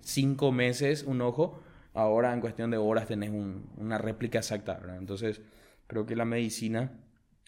cinco 0.00 0.52
meses 0.52 1.04
un 1.04 1.20
ojo, 1.20 1.60
ahora 1.94 2.32
en 2.32 2.40
cuestión 2.40 2.70
de 2.70 2.78
horas 2.78 3.06
tenés 3.06 3.30
una 3.76 3.98
réplica 3.98 4.38
exacta. 4.38 4.80
Entonces, 4.98 5.40
creo 5.88 6.06
que 6.06 6.14
la 6.14 6.24
medicina 6.24 6.92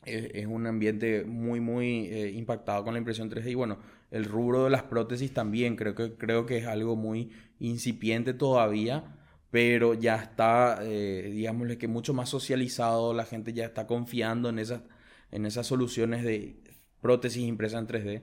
es, 0.05 0.47
un 0.47 0.67
ambiente 0.67 1.25
muy, 1.25 1.61
muy 1.61 2.07
eh, 2.07 2.31
impactado 2.31 2.83
con 2.85 2.95
la 2.95 2.99
impresión 2.99 3.31
3D 3.31 3.51
y 3.51 3.55
bueno, 3.55 3.79
el 4.11 4.25
rubro 4.25 4.65
de 4.65 4.71
las 4.71 4.83
prótesis 4.85 5.33
también 5.33 5.77
creo 5.77 5.95
que, 5.95 6.15
creo 6.15 6.47
que 6.47 6.59
es 6.59 6.67
algo 6.67 6.97
muy 6.97 7.31
incipiente 7.61 8.35
todavía, 8.35 9.17
pero 9.51 9.95
ya 9.95 10.17
está, 10.17 10.79
eh, 10.83 11.31
digámosle 11.33 11.79
que 11.79 11.87
mucho 11.87 12.15
más 12.15 12.29
socializado, 12.31 13.15
la 13.15 13.25
gente 13.25 13.53
ya 13.53 13.67
está 13.67 13.87
confiando 13.87 14.49
en 14.49 14.59
esas, 14.59 14.83
en 15.31 15.47
esas 15.47 15.67
soluciones 15.67 16.25
de 16.25 16.57
prótesis 17.01 17.43
impresas 17.43 17.81
en 17.81 17.89
3D 17.89 18.23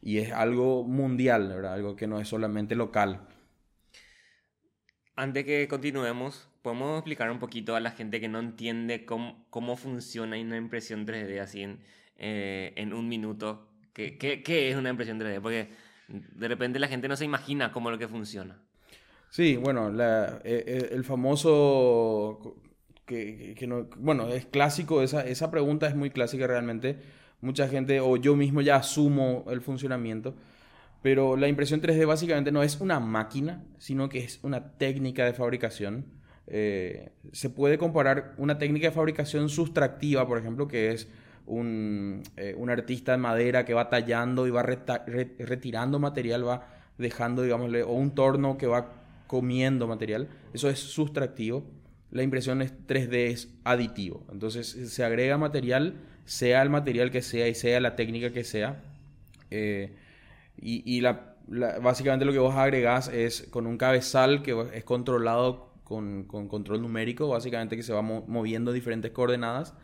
y 0.00 0.18
es 0.18 0.32
algo 0.32 0.84
mundial, 0.84 1.48
¿verdad? 1.48 1.74
algo 1.74 1.96
que 1.96 2.06
no 2.06 2.20
es 2.20 2.28
solamente 2.28 2.74
local. 2.74 3.28
Antes 5.16 5.44
que 5.44 5.66
continuemos, 5.68 6.47
¿podemos 6.62 6.98
explicar 6.98 7.30
un 7.30 7.38
poquito 7.38 7.76
a 7.76 7.80
la 7.80 7.90
gente 7.90 8.20
que 8.20 8.28
no 8.28 8.38
entiende 8.38 9.04
cómo, 9.04 9.46
cómo 9.50 9.76
funciona 9.76 10.38
una 10.38 10.56
impresión 10.56 11.06
3D 11.06 11.40
así 11.40 11.62
en, 11.62 11.80
eh, 12.16 12.72
en 12.76 12.92
un 12.92 13.08
minuto? 13.08 13.68
¿Qué, 13.92 14.18
¿Qué, 14.18 14.42
qué, 14.42 14.70
es 14.70 14.76
una 14.76 14.90
impresión 14.90 15.20
3D? 15.20 15.40
Porque 15.40 15.68
de 16.08 16.48
repente 16.48 16.78
la 16.78 16.88
gente 16.88 17.08
no 17.08 17.16
se 17.16 17.24
imagina 17.24 17.72
cómo 17.72 17.90
lo 17.90 17.98
que 17.98 18.08
funciona. 18.08 18.60
Sí, 19.30 19.56
bueno, 19.56 19.90
la, 19.90 20.40
eh, 20.44 20.88
el 20.92 21.04
famoso, 21.04 22.56
que, 23.04 23.54
que, 23.56 23.66
no, 23.66 23.88
bueno, 23.96 24.28
es 24.28 24.46
clásico, 24.46 25.02
esa, 25.02 25.26
esa 25.26 25.50
pregunta 25.50 25.86
es 25.86 25.94
muy 25.94 26.10
clásica 26.10 26.46
realmente. 26.46 26.98
Mucha 27.40 27.68
gente, 27.68 28.00
o 28.00 28.16
yo 28.16 28.34
mismo 28.34 28.62
ya 28.62 28.76
asumo 28.76 29.44
el 29.48 29.60
funcionamiento, 29.60 30.34
pero 31.02 31.36
la 31.36 31.46
impresión 31.46 31.80
3D 31.80 32.06
básicamente 32.06 32.50
no 32.50 32.62
es 32.62 32.80
una 32.80 33.00
máquina, 33.00 33.64
sino 33.78 34.08
que 34.08 34.18
es 34.20 34.40
una 34.42 34.72
técnica 34.72 35.24
de 35.24 35.32
fabricación. 35.32 36.17
Eh, 36.48 37.10
se 37.32 37.50
puede 37.50 37.78
comparar 37.78 38.34
una 38.38 38.58
técnica 38.58 38.88
de 38.88 38.92
fabricación 38.92 39.48
sustractiva, 39.48 40.26
por 40.26 40.38
ejemplo, 40.38 40.66
que 40.66 40.92
es 40.92 41.08
un, 41.46 42.22
un 42.56 42.70
artista 42.70 43.12
de 43.12 43.18
madera 43.18 43.64
que 43.64 43.74
va 43.74 43.88
tallando 43.88 44.46
y 44.46 44.50
va 44.50 44.62
retirando 44.62 45.98
material, 45.98 46.46
va 46.46 46.68
dejando, 46.98 47.42
digámosle, 47.42 47.82
o 47.82 47.92
un 47.92 48.14
torno 48.14 48.58
que 48.58 48.66
va 48.66 48.98
comiendo 49.26 49.86
material. 49.86 50.28
Eso 50.52 50.68
es 50.68 50.80
sustractivo. 50.80 51.64
La 52.10 52.22
impresión 52.22 52.60
3D 52.60 53.14
es 53.28 53.48
aditivo. 53.62 54.26
Entonces 54.32 54.66
se 54.66 55.04
agrega 55.04 55.38
material, 55.38 55.94
sea 56.24 56.62
el 56.62 56.70
material 56.70 57.10
que 57.12 57.22
sea 57.22 57.46
y 57.46 57.54
sea 57.54 57.80
la 57.80 57.94
técnica 57.94 58.32
que 58.32 58.42
sea. 58.42 58.82
Eh, 59.50 59.94
y, 60.60 61.00
básicamente 61.80 62.24
lo 62.24 62.32
que 62.32 62.38
vos 62.38 62.54
agregás 62.56 63.08
es 63.08 63.42
con 63.50 63.66
un 63.66 63.78
cabezal 63.78 64.42
que 64.42 64.66
es 64.74 64.84
controlado 64.84 65.67
con, 65.88 66.24
control 66.24 66.82
numérico, 66.82 67.28
básicamente 67.28 67.76
que 67.76 67.82
se 67.82 67.92
va 67.92 68.02
moviendo 68.02 68.72
diferentes 68.72 69.10
coordenadas. 69.10 69.74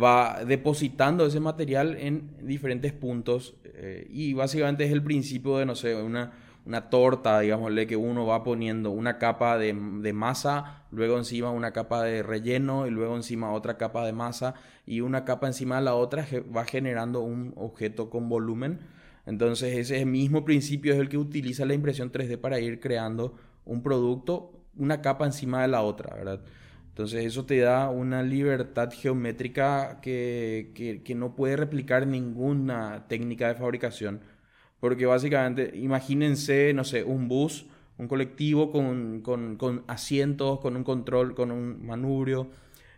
Va 0.00 0.44
depositando 0.44 1.24
ese 1.24 1.40
material 1.40 1.96
en 1.98 2.46
diferentes 2.46 2.92
puntos 2.92 3.56
eh, 3.64 4.06
y 4.10 4.34
básicamente 4.34 4.84
es 4.84 4.92
el 4.92 5.02
principio 5.02 5.56
de, 5.56 5.64
no 5.64 5.74
sé, 5.74 5.94
una, 5.94 6.32
una 6.68 6.90
torta, 6.90 7.40
digámosle, 7.40 7.86
que 7.86 7.96
uno 7.96 8.26
va 8.26 8.44
poniendo 8.44 8.90
una 8.90 9.16
capa 9.16 9.56
de, 9.56 9.72
masa, 9.72 10.84
luego 10.90 11.16
encima 11.16 11.50
una 11.50 11.72
capa 11.72 12.02
de 12.02 12.22
relleno 12.22 12.86
y 12.86 12.90
luego 12.90 13.16
encima 13.16 13.52
otra 13.52 13.78
capa 13.78 14.04
de 14.04 14.12
masa 14.12 14.54
y 14.84 15.00
una 15.00 15.24
capa 15.24 15.46
encima 15.46 15.76
de 15.76 15.82
la 15.82 15.94
otra 15.94 16.26
va 16.54 16.66
generando 16.66 17.20
un 17.20 17.54
objeto 17.56 18.10
con 18.10 18.28
volumen. 18.28 18.80
Entonces 19.24 19.78
ese 19.78 20.04
mismo 20.04 20.44
principio 20.44 20.92
es 20.92 21.00
el 21.00 21.08
que 21.08 21.16
utiliza 21.16 21.64
la 21.64 21.72
impresión 21.72 22.12
3D 22.12 22.38
para 22.38 22.60
ir 22.60 22.80
creando 22.80 23.34
un 23.64 23.82
producto, 23.82 24.57
una 24.78 25.02
capa 25.02 25.26
encima 25.26 25.62
de 25.62 25.68
la 25.68 25.82
otra, 25.82 26.14
¿verdad? 26.16 26.40
Entonces 26.88 27.24
eso 27.24 27.44
te 27.46 27.58
da 27.58 27.90
una 27.90 28.22
libertad 28.22 28.90
geométrica 28.92 30.00
que, 30.00 31.02
que 31.04 31.14
no 31.14 31.36
puede 31.36 31.56
replicar 31.56 32.06
ninguna 32.06 33.06
técnica 33.08 33.48
de 33.48 33.54
fabricación 33.54 34.20
porque 34.80 35.06
básicamente, 35.06 35.72
imagínense, 35.76 36.72
no 36.74 36.84
sé, 36.84 37.02
un 37.04 37.28
bus, 37.28 37.66
un 37.98 38.06
colectivo 38.08 38.70
con, 38.70 39.22
con, 39.22 39.56
con 39.56 39.84
asientos, 39.88 40.60
con 40.60 40.76
un 40.76 40.84
control, 40.84 41.34
con 41.34 41.50
un 41.50 41.84
manubrio, 41.84 42.50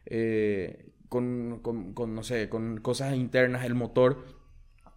eh, 0.07 0.91
con, 1.09 1.61
con, 1.63 2.15
no 2.15 2.23
sé, 2.23 2.49
con 2.49 2.79
cosas 2.81 3.15
internas, 3.17 3.65
el 3.65 3.75
motor. 3.75 4.25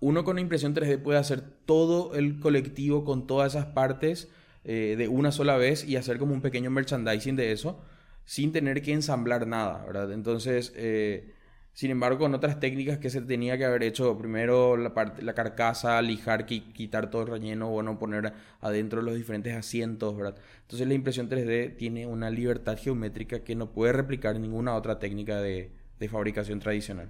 Uno 0.01 0.25
con 0.25 0.39
impresión 0.39 0.75
3D 0.75 1.01
puede 1.01 1.19
hacer 1.19 1.41
todo 1.41 2.15
el 2.15 2.39
colectivo 2.39 3.05
con 3.05 3.27
todas 3.27 3.55
esas 3.55 3.67
partes 3.67 4.29
eh, 4.65 4.95
de 4.97 5.07
una 5.07 5.31
sola 5.31 5.57
vez 5.57 5.83
y 5.83 5.95
hacer 5.97 6.17
como 6.17 6.33
un 6.33 6.41
pequeño 6.41 6.71
merchandising 6.71 7.35
de 7.35 7.51
eso 7.51 7.83
sin 8.25 8.51
tener 8.51 8.81
que 8.81 8.93
ensamblar 8.93 9.47
nada, 9.47 9.83
¿verdad? 9.85 10.11
Entonces, 10.11 10.71
eh, 10.75 11.33
sin 11.73 11.89
embargo, 11.89 12.19
con 12.19 12.35
otras 12.35 12.59
técnicas 12.59 12.99
que 12.99 13.09
se 13.09 13.21
tenía 13.21 13.57
que 13.57 13.65
haber 13.65 13.83
hecho, 13.83 14.15
primero 14.17 14.77
la, 14.77 14.93
parte, 14.93 15.23
la 15.23 15.33
carcasa, 15.33 16.01
lijar, 16.01 16.45
quitar 16.45 17.09
todo 17.09 17.23
el 17.23 17.27
relleno, 17.29 17.69
bueno, 17.69 17.97
poner 17.97 18.31
adentro 18.61 19.01
los 19.01 19.15
diferentes 19.15 19.55
asientos, 19.55 20.15
¿verdad? 20.15 20.35
Entonces 20.61 20.87
la 20.87 20.93
impresión 20.93 21.29
3D 21.29 21.75
tiene 21.75 22.05
una 22.05 22.29
libertad 22.29 22.77
geométrica 22.77 23.43
que 23.43 23.55
no 23.55 23.71
puede 23.71 23.91
replicar 23.93 24.39
ninguna 24.39 24.75
otra 24.75 24.99
técnica 24.99 25.41
de, 25.41 25.71
fabricación 26.11 26.59
tradicional. 26.59 27.09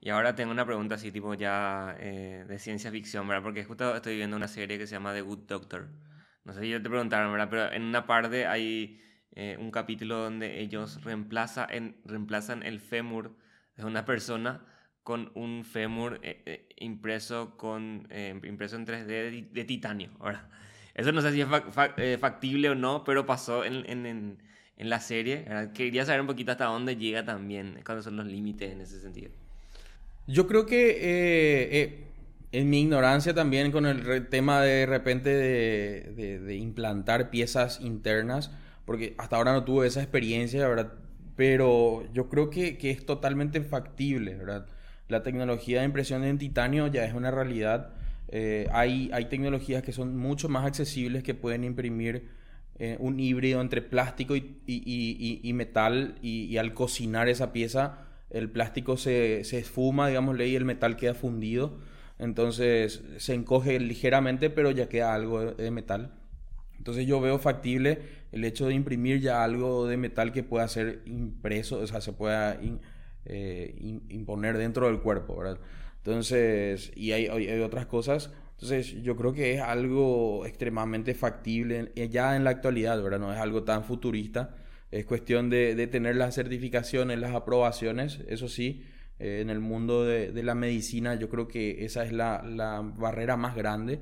Y 0.00 0.10
ahora 0.10 0.34
tengo 0.34 0.50
una 0.50 0.66
pregunta 0.66 0.96
así, 0.96 1.12
tipo 1.12 1.34
ya 1.34 1.96
eh, 2.00 2.44
de 2.48 2.58
ciencia 2.58 2.90
ficción, 2.90 3.28
¿verdad? 3.28 3.44
Porque 3.44 3.64
justo 3.64 3.94
estoy 3.94 4.16
viendo 4.16 4.36
una 4.36 4.48
serie 4.48 4.76
que 4.76 4.88
se 4.88 4.96
llama 4.96 5.14
The 5.14 5.20
Good 5.20 5.46
Doctor. 5.46 5.86
No 6.44 6.52
sé 6.52 6.60
si 6.60 6.68
yo 6.68 6.82
te 6.82 6.88
preguntaron, 6.88 7.30
¿verdad? 7.32 7.48
Pero 7.50 7.72
en 7.72 7.82
una 7.82 8.06
parte 8.06 8.46
hay 8.46 9.00
eh, 9.34 9.56
un 9.58 9.70
capítulo 9.70 10.18
donde 10.18 10.60
ellos 10.60 11.02
reemplaza 11.04 11.66
reemplazan 12.04 12.62
el 12.62 12.80
fémur 12.80 13.34
es 13.76 13.84
una 13.84 14.04
persona 14.04 14.66
con 15.02 15.32
un 15.34 15.64
fémur 15.64 16.20
eh, 16.22 16.42
eh, 16.44 16.68
impreso, 16.76 17.56
con, 17.56 18.08
impreso 18.44 18.76
en 18.76 18.86
3D 18.86 19.50
de, 19.50 19.64
titanio. 19.64 20.10
Eso 20.94 21.12
no 21.12 21.22
sé 21.22 21.32
si 21.32 21.40
es 21.40 22.20
factible 22.20 22.70
o 22.70 22.74
no, 22.74 23.02
pero 23.02 23.24
pasó 23.24 23.64
en, 23.64 23.88
en, 23.88 24.38
en, 24.76 24.90
la 24.90 25.00
serie. 25.00 25.46
Quería 25.74 26.04
saber 26.04 26.20
un 26.20 26.26
poquito 26.26 26.52
hasta 26.52 26.66
dónde 26.66 26.96
llega 26.96 27.24
también, 27.24 27.80
cuáles 27.84 28.04
son 28.04 28.16
los 28.16 28.26
límites 28.26 28.70
en 28.70 28.80
ese 28.82 29.00
sentido. 29.00 29.32
Yo 30.26 30.46
creo 30.46 30.66
que 30.66 32.11
en 32.52 32.70
mi 32.70 32.82
ignorancia 32.82 33.34
también 33.34 33.72
con 33.72 33.86
el 33.86 34.28
tema 34.28 34.60
de 34.60 34.86
repente 34.86 35.30
de, 35.30 36.56
implantar 36.56 37.30
piezas 37.30 37.80
internas, 37.80 38.50
porque 38.84 39.14
hasta 39.18 39.36
ahora 39.36 39.52
no 39.52 39.64
tuve 39.64 39.86
esa 39.86 40.02
experiencia, 40.02 40.68
¿verdad? 40.68 40.92
Pero 41.34 42.04
yo 42.12 42.28
creo 42.28 42.50
que, 42.50 42.78
es 42.80 43.06
totalmente 43.06 43.62
factible, 43.62 44.34
¿verdad? 44.34 44.66
La 45.08 45.22
tecnología 45.22 45.80
de 45.80 45.86
impresión 45.86 46.24
en 46.24 46.38
titanio 46.38 46.86
ya 46.86 47.04
es 47.04 47.14
una 47.14 47.30
realidad 47.30 47.94
eh, 48.34 48.66
hay, 48.72 49.10
tecnologías 49.28 49.82
que 49.82 49.92
son 49.92 50.16
mucho 50.16 50.48
más 50.48 50.64
accesibles 50.64 51.22
que 51.22 51.34
pueden 51.34 51.64
imprimir 51.64 52.30
eh, 52.78 52.96
un 52.98 53.20
híbrido 53.20 53.60
entre 53.60 53.82
plástico 53.82 54.34
y, 54.34 55.50
metal 55.54 56.14
y, 56.22 56.56
al 56.56 56.72
cocinar 56.72 57.28
esa 57.28 57.52
pieza 57.52 58.06
el 58.30 58.48
plástico 58.48 58.96
se, 58.96 59.40
esfuma, 59.40 60.10
y 60.10 60.14
el 60.54 60.64
metal 60.64 60.96
queda 60.96 61.12
fundido. 61.12 61.78
Entonces 62.22 63.02
se 63.16 63.34
encoge 63.34 63.80
ligeramente, 63.80 64.48
pero 64.48 64.70
ya 64.70 64.88
queda 64.88 65.12
algo 65.12 65.54
de 65.54 65.70
metal. 65.72 66.14
Entonces 66.78 67.04
yo 67.04 67.20
veo 67.20 67.40
factible 67.40 67.98
el 68.30 68.44
hecho 68.44 68.68
de 68.68 68.74
imprimir 68.74 69.20
ya 69.20 69.42
algo 69.42 69.88
de 69.88 69.96
metal 69.96 70.30
que 70.32 70.44
pueda 70.44 70.68
ser 70.68 71.02
impreso, 71.04 71.80
o 71.80 71.86
sea, 71.88 72.00
se 72.00 72.12
pueda 72.12 72.60
eh, 73.24 74.00
imponer 74.08 74.56
dentro 74.56 74.86
del 74.86 75.00
cuerpo, 75.00 75.36
¿verdad? 75.36 75.58
Entonces, 75.96 76.92
y 76.94 77.10
hay, 77.10 77.28
otras 77.60 77.86
cosas. 77.86 78.30
Entonces, 78.52 79.02
yo 79.02 79.16
creo 79.16 79.32
que 79.32 79.54
es 79.54 79.60
algo 79.60 80.46
extremadamente 80.46 81.14
factible 81.14 81.90
ya 82.08 82.36
en 82.36 82.44
la 82.44 82.50
actualidad, 82.50 83.02
¿verdad? 83.02 83.18
No 83.18 83.32
es 83.32 83.40
algo 83.40 83.64
tan 83.64 83.82
futurista. 83.82 84.54
Es 84.92 85.06
cuestión 85.06 85.50
de 85.50 85.86
tener 85.88 86.14
las 86.14 86.36
certificaciones, 86.36 87.18
las 87.18 87.34
aprobaciones. 87.34 88.20
Eso 88.28 88.46
sí, 88.48 88.84
eh, 89.22 89.40
en 89.40 89.50
el 89.50 89.60
mundo 89.60 90.04
de, 90.04 90.32
de, 90.32 90.42
la 90.42 90.54
medicina, 90.54 91.14
yo 91.14 91.28
creo 91.28 91.48
que 91.48 91.84
esa 91.84 92.04
es 92.04 92.12
la, 92.12 92.42
la 92.42 92.80
barrera 92.82 93.36
más 93.36 93.54
grande. 93.56 94.00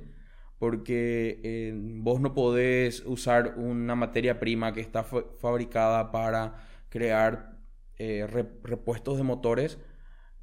Porque 0.59 1.41
eh, 1.43 1.73
vos 1.75 2.21
no 2.21 2.35
podés 2.35 3.03
usar 3.07 3.55
una 3.57 3.95
materia 3.95 4.39
prima 4.39 4.73
que 4.75 4.81
está 4.83 5.05
fabricada 5.05 6.11
para 6.11 6.67
crear 6.91 7.59
eh, 7.99 8.27
repuestos 8.27 9.17
de 9.17 9.23
motores 9.23 9.79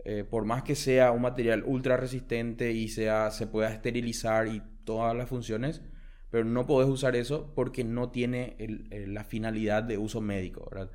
eh, 0.05 0.23
por 0.23 0.45
más 0.45 0.63
que 0.63 0.75
sea 0.75 1.11
un 1.11 1.21
material 1.21 1.63
ultra 1.65 1.97
resistente 1.97 2.71
y 2.71 2.87
sea, 2.87 3.29
se 3.29 3.45
pueda 3.45 3.69
esterilizar 3.69 4.47
y 4.47 4.61
todas 4.85 5.13
las 5.13 5.27
funciones, 5.27 5.81
pero 6.29 6.45
no 6.45 6.65
podés 6.65 6.87
usar 6.89 7.17
eso 7.17 7.51
porque 7.53 7.83
no 7.83 8.09
tiene 8.09 8.55
la 8.89 9.25
finalidad 9.25 9.83
de 9.83 9.97
uso 9.97 10.21
médico, 10.21 10.65
¿verdad? 10.71 10.91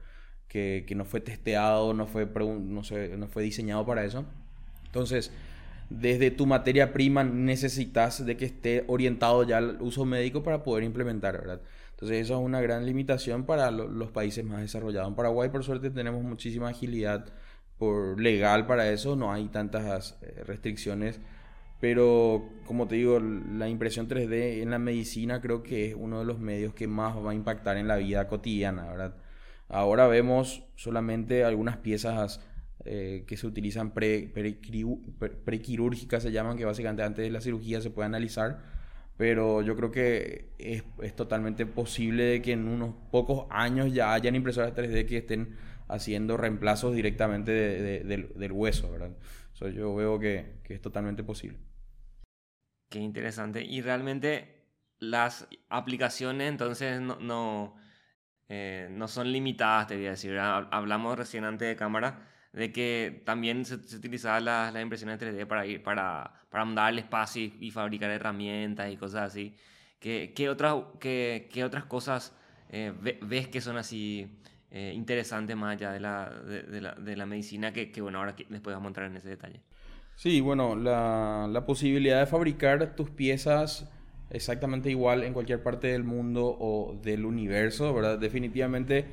Que, 0.53 0.85
no 0.95 1.07
fue 1.07 1.23
testeado, 1.23 1.95
no 1.95 2.07
fue, 2.07 2.27
no, 2.27 2.85
sé, 2.85 3.17
no 3.17 3.27
fue 3.27 3.43
diseñado 3.43 3.87
para 3.87 4.05
eso. 4.05 4.27
Entonces, 4.85 5.33
desde 5.89 6.31
tu 6.31 6.45
materia 6.45 6.93
prima 6.93 7.25
necesitas 7.25 8.25
de 8.27 8.37
que 8.37 8.45
esté 8.45 8.85
orientado 8.87 9.45
ya 9.45 9.59
al 9.59 9.79
uso 9.81 10.05
médico 10.05 10.43
para 10.43 10.63
poder 10.63 10.85
implementar, 10.85 11.39
¿verdad? 11.39 11.63
Entonces, 11.93 12.19
eso 12.19 12.35
es 12.35 12.45
una 12.45 12.61
gran 12.61 12.85
limitación 12.85 13.47
para 13.47 13.71
los 13.71 14.11
países 14.11 14.45
más 14.45 14.61
desarrollados. 14.61 15.09
En 15.09 15.15
Paraguay, 15.15 15.49
por 15.49 15.65
suerte, 15.65 15.89
tenemos 15.89 16.23
muchísima 16.23 16.69
agilidad 16.69 17.33
por 17.79 18.21
legal 18.21 18.67
para 18.67 18.91
eso, 18.91 19.17
no 19.17 19.33
hay 19.33 19.49
tantas 19.49 20.19
eh, 20.23 20.43
restricciones. 20.45 21.19
Pero 21.81 22.49
como 22.67 22.87
te 22.87 22.95
digo, 22.95 23.19
la 23.19 23.69
impresión 23.69 24.09
3D 24.09 24.63
en 24.63 24.71
la 24.71 24.79
medicina 24.79 25.41
creo 25.41 25.65
que 25.65 25.89
es 25.89 25.97
uno 25.99 26.21
de 26.21 26.25
los 26.25 26.39
medios 26.39 26.75
que 26.75 26.87
más 26.87 27.17
va 27.17 27.33
a 27.33 27.35
impactar 27.35 27.77
en 27.77 27.89
la 27.89 27.97
vida 27.97 28.29
cotidiana, 28.29 28.87
¿verdad? 28.87 29.17
Ahora 29.73 30.07
vemos 30.07 30.63
solamente 30.77 31.45
algunas 31.45 31.79
piezas 31.79 32.41
eh, 32.85 33.25
que 33.27 33.37
se 33.37 33.47
utilizan 33.47 33.93
pre, 33.95 34.31
prequirúrgicas, 35.45 36.23
se 36.23 36.31
llaman, 36.31 36.57
que 36.57 36.65
básicamente 36.65 37.03
antes 37.03 37.25
de 37.25 37.31
la 37.31 37.41
cirugía 37.41 37.81
se 37.81 37.91
puede 37.91 38.07
analizar. 38.07 38.63
Pero 39.17 39.63
yo 39.63 39.75
creo 39.75 39.91
que 39.91 40.51
es, 40.59 40.85
es 41.01 41.17
totalmente 41.17 41.65
posible 41.65 42.43
que 42.43 42.53
en 42.53 42.69
unos 42.69 42.95
pocos 43.11 43.47
años 43.51 43.93
ya 43.93 44.13
hayan 44.13 44.35
impresoras 44.35 44.75
3D 44.75 45.07
que 45.07 45.19
estén 45.19 45.57
haciendo 45.89 46.37
reemplazos 46.37 46.95
directamente 46.95 47.53
del, 47.53 48.53
hueso, 48.53 48.91
¿verdad? 48.91 49.13
yo 49.75 49.95
veo 49.95 50.19
que, 50.19 50.61
es 50.69 50.81
totalmente 50.81 51.23
posible. 51.23 51.59
Qué 52.89 52.99
interesante. 52.99 53.63
Y 53.63 53.81
realmente 53.81 54.65
las 54.99 55.47
aplicaciones 55.69 56.49
entonces 56.49 57.01
no, 57.01 57.21
no, 57.21 57.77
eh, 58.49 58.89
son 59.07 59.33
limitadas, 59.33 59.89
te 59.89 59.97
voy 59.97 60.07
a 60.07 60.11
decir. 60.11 60.39
Hablamos 60.39 61.19
recién 61.19 61.45
antes 61.45 61.69
de 61.69 61.77
cámara 61.77 62.29
de 62.53 62.71
que 62.71 63.23
también 63.25 63.65
se, 63.65 63.77
utilizaba 63.77 64.41
las 64.41 64.73
la 64.73 64.81
impresiones 64.83 65.19
3D 65.19 65.47
para 65.47 65.67
ir 65.67 65.83
para, 65.83 66.33
para 66.51 66.63
andar 66.63 66.89
al 66.89 66.99
espacio 66.99 67.51
y, 67.59 67.71
fabricar 67.71 68.11
herramientas 68.11 68.93
y 68.93 68.97
cosas 68.97 69.33
así. 69.33 69.55
¿Qué, 69.99 70.33
qué, 70.35 70.49
otras, 70.49 70.77
qué, 71.01 71.49
qué 71.53 71.65
otras 71.65 71.85
cosas 71.85 72.37
eh, 72.71 72.93
ves 73.23 73.49
que 73.49 73.61
son 73.61 73.77
así 73.77 74.29
eh, 74.71 74.93
interesante 74.95 75.55
más 75.55 75.77
allá 75.77 75.93
de 75.93 76.01
la, 76.01 76.31
de, 76.31 76.81
la, 76.81 76.95
de 76.95 77.17
la, 77.17 77.27
medicina 77.27 77.73
que, 77.73 77.93
que, 77.93 78.01
bueno, 78.01 78.19
ahora 78.19 78.35
después 78.49 78.75
vamos 78.75 78.87
a 78.87 78.89
entrar 78.89 79.07
en 79.07 79.17
ese 79.17 79.29
detalle. 79.29 79.61
Sí, 80.17 80.41
bueno, 80.41 80.77
la, 80.77 81.47
la, 81.51 81.65
posibilidad 81.65 82.19
de 82.21 82.27
fabricar 82.27 82.97
tus 82.97 83.11
piezas 83.11 83.91
exactamente 84.33 84.91
igual 84.91 85.23
en 85.23 85.33
cualquier 85.33 85.63
parte 85.63 85.89
del 85.89 86.05
mundo 86.05 86.57
o 86.59 86.99
del 87.03 87.25
universo, 87.25 87.93
¿verdad? 87.95 88.19
Definitivamente 88.19 89.07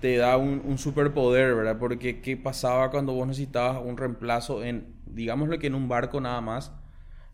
te 0.00 0.16
da 0.16 0.36
un, 0.36 0.62
un 0.64 0.78
superpoder, 0.78 1.54
¿verdad? 1.54 1.78
Porque 1.78 2.20
¿qué 2.20 2.36
pasaba 2.36 2.90
cuando 2.90 3.12
vos 3.12 3.26
necesitabas 3.26 3.82
un 3.84 3.96
reemplazo 3.96 4.64
en, 4.64 4.94
digámoslo 5.06 5.58
que 5.58 5.66
en 5.66 5.74
un 5.74 5.88
barco 5.88 6.20
nada 6.20 6.40
más, 6.40 6.72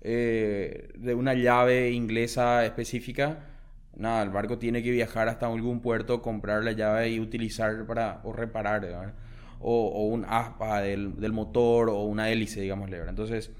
eh, 0.00 0.90
de 0.96 1.14
una 1.14 1.34
llave 1.34 1.90
inglesa 1.90 2.64
específica? 2.64 3.50
nada, 3.96 4.22
el 4.22 4.30
barco 4.30 4.58
tiene 4.58 4.82
que 4.82 4.90
viajar 4.90 5.28
hasta 5.28 5.46
algún 5.46 5.80
puerto, 5.80 6.22
comprar 6.22 6.64
la 6.64 6.72
llave 6.72 7.10
y 7.10 7.20
utilizar 7.20 7.86
para 7.86 8.20
o 8.24 8.32
reparar, 8.32 9.14
o, 9.60 10.06
un 10.06 10.24
aspa 10.28 10.80
del, 10.82 11.16
del, 11.20 11.32
motor 11.32 11.88
o 11.88 12.02
una 12.02 12.30
hélice, 12.30 12.60
digámosle. 12.60 12.98
Entonces, 13.08 13.50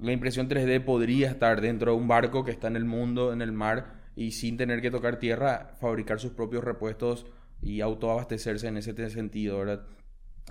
la 0.00 0.12
impresión 0.12 0.48
3D 0.48 0.84
podría 0.84 1.30
estar 1.30 1.60
dentro 1.60 1.92
de 1.92 1.98
un 1.98 2.08
barco 2.08 2.44
que 2.44 2.50
está 2.50 2.68
en 2.68 2.76
el 2.76 2.84
mundo, 2.84 3.32
en 3.32 3.42
el 3.42 3.52
mar, 3.52 4.00
y 4.16 4.32
sin 4.32 4.56
tener 4.56 4.80
que 4.80 4.90
tocar 4.90 5.18
tierra, 5.18 5.74
fabricar 5.80 6.20
sus 6.20 6.32
propios 6.32 6.64
repuestos 6.64 7.26
y 7.62 7.80
autoabastecerse 7.80 8.68
en 8.68 8.76
ese 8.76 9.10
sentido, 9.10 9.58
¿verdad? 9.58 9.86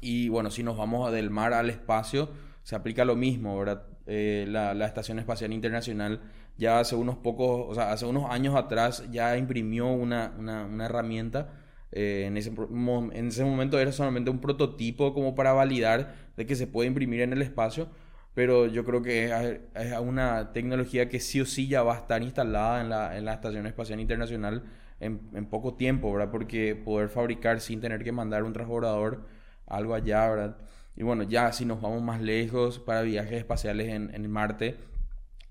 Y 0.01 0.29
bueno, 0.29 0.49
si 0.49 0.63
nos 0.63 0.77
vamos 0.77 1.11
del 1.11 1.29
mar 1.29 1.53
al 1.53 1.69
espacio, 1.69 2.29
se 2.63 2.75
aplica 2.75 3.05
lo 3.05 3.15
mismo, 3.15 3.57
¿verdad? 3.57 3.85
Eh, 4.07 4.45
la, 4.47 4.73
la 4.73 4.87
Estación 4.87 5.19
Espacial 5.19 5.53
Internacional 5.53 6.21
ya 6.57 6.79
hace 6.79 6.95
unos 6.95 7.17
pocos, 7.17 7.65
o 7.69 7.75
sea, 7.75 7.91
hace 7.91 8.05
unos 8.05 8.29
años 8.29 8.55
atrás 8.55 9.03
ya 9.11 9.37
imprimió 9.37 9.87
una, 9.87 10.33
una, 10.37 10.85
herramienta. 10.85 11.49
Eh, 11.91 12.25
en, 12.27 12.37
ese, 12.37 12.51
en 12.51 13.27
ese 13.27 13.43
momento 13.43 13.77
era 13.79 13.91
solamente 13.91 14.29
un 14.29 14.39
prototipo 14.39 15.13
como 15.13 15.35
para 15.35 15.53
validar 15.53 16.15
de 16.37 16.45
que 16.45 16.55
se 16.55 16.67
puede 16.67 16.87
imprimir 16.87 17.21
en 17.21 17.33
el 17.33 17.41
espacio, 17.41 17.89
pero 18.33 18.67
yo 18.67 18.85
creo 18.85 19.01
que 19.01 19.59
es, 19.75 19.99
una 19.99 20.53
tecnología 20.53 21.09
que 21.09 21.19
sí 21.19 21.41
o 21.41 21.45
sí 21.45 21.67
ya 21.67 21.83
va 21.83 21.95
a 21.95 21.97
estar 21.99 22.21
instalada 22.23 22.81
en 22.81 22.89
la, 22.89 23.17
en 23.17 23.25
la 23.25 23.33
Estación 23.33 23.65
Espacial 23.67 23.99
Internacional 23.99 24.63
en, 24.99 25.45
poco 25.47 25.73
tiempo, 25.73 26.13
¿verdad? 26.13 26.31
Porque 26.31 26.75
poder 26.75 27.09
fabricar 27.09 27.59
sin 27.59 27.81
tener 27.81 28.03
que 28.03 28.11
mandar 28.11 28.43
un 28.43 28.53
transbordador 28.53 29.25
algo 29.65 29.95
allá, 29.95 30.29
¿verdad? 30.29 30.57
Y 30.95 31.03
bueno, 31.03 31.23
ya 31.23 31.51
si 31.53 31.65
nos 31.65 31.81
vamos 31.81 32.01
más 32.03 32.21
lejos 32.21 32.79
para 32.79 33.01
viajes 33.01 33.33
espaciales 33.33 33.89
en, 33.89 34.13
en 34.13 34.29
Marte, 34.29 34.77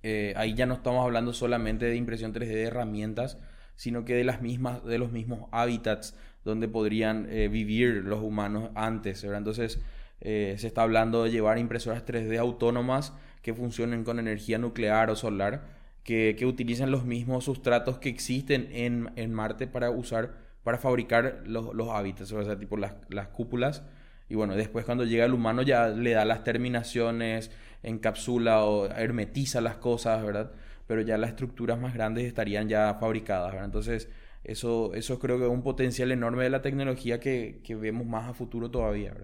eh, 0.03 0.33
ahí 0.37 0.55
ya 0.55 0.66
no 0.66 0.75
estamos 0.75 1.05
hablando 1.05 1.33
solamente 1.33 1.87
de 1.87 1.97
impresión 1.97 2.33
3D 2.33 2.47
de 2.47 2.62
herramientas, 2.64 3.38
sino 3.77 4.05
que 4.05 4.14
de, 4.14 4.25
las 4.25 4.40
mismas, 4.40 4.85
de 4.85 4.99
los 4.99 5.12
mismos 5.12 5.49
hábitats 5.53 6.14
donde 6.45 6.69
podrían 6.69 7.27
eh, 7.31 7.49
vivir 7.49 8.05
los 8.05 8.23
humanos 8.23 8.71
antes. 8.75 9.25
Entonces, 9.25 9.81
eh, 10.20 10.54
se 10.59 10.66
está 10.66 10.83
hablando 10.83 11.24
de 11.24 11.30
llevar 11.30 11.59
impresoras 11.59 12.04
3D 12.04 12.38
autónomas 12.38 13.12
que 13.42 13.54
funcionen 13.54 14.04
con 14.04 14.18
energía 14.18 14.59
nuclear 14.59 15.11
o 15.11 15.16
solar, 15.16 15.62
que, 16.04 16.37
que 16.38 16.46
utilicen 16.46 16.90
los 16.90 17.04
mismos 17.04 17.44
sustratos 17.44 17.98
que 17.98 18.09
existen 18.09 18.68
en, 18.72 19.11
en 19.16 19.33
Marte 19.33 19.66
para 19.66 19.90
usar, 19.90 20.35
para 20.62 20.78
fabricar 20.78 21.42
los, 21.46 21.74
los 21.74 21.88
hábitats, 21.88 22.33
o 22.33 22.44
sea, 22.44 22.59
tipo 22.59 22.76
las, 22.76 22.94
las 23.09 23.28
cúpulas. 23.28 23.83
Y 24.28 24.35
bueno, 24.35 24.54
después 24.54 24.85
cuando 24.85 25.04
llega 25.04 25.24
el 25.24 25.35
humano 25.35 25.62
ya 25.62 25.88
le 25.88 26.12
da 26.12 26.24
las 26.24 26.44
terminaciones, 26.44 27.50
encapsula 27.83 28.64
o 28.64 28.87
hermetiza 28.87 29.61
las 29.61 29.76
cosas, 29.76 30.22
¿verdad? 30.24 30.52
Pero 30.87 31.02
ya 31.02 31.18
las 31.18 31.30
estructuras 31.30 31.78
más 31.78 31.94
grandes 31.94 32.26
estarían 32.26 32.68
ya 32.68 32.94
fabricadas, 33.00 33.52
¿verdad? 33.52 33.66
Entonces, 33.66 34.09
eso, 34.44 34.94
eso 34.94 35.18
creo 35.18 35.38
que 35.38 35.44
es 35.44 35.50
un 35.50 35.62
potencial 35.62 36.12
enorme 36.12 36.44
de 36.44 36.50
la 36.50 36.62
tecnología 36.62 37.20
que, 37.20 37.61
que 37.64 37.74
vemos 37.74 38.06
más 38.06 38.28
a 38.28 38.35
futuro 38.35 38.70
todavía. 38.70 39.14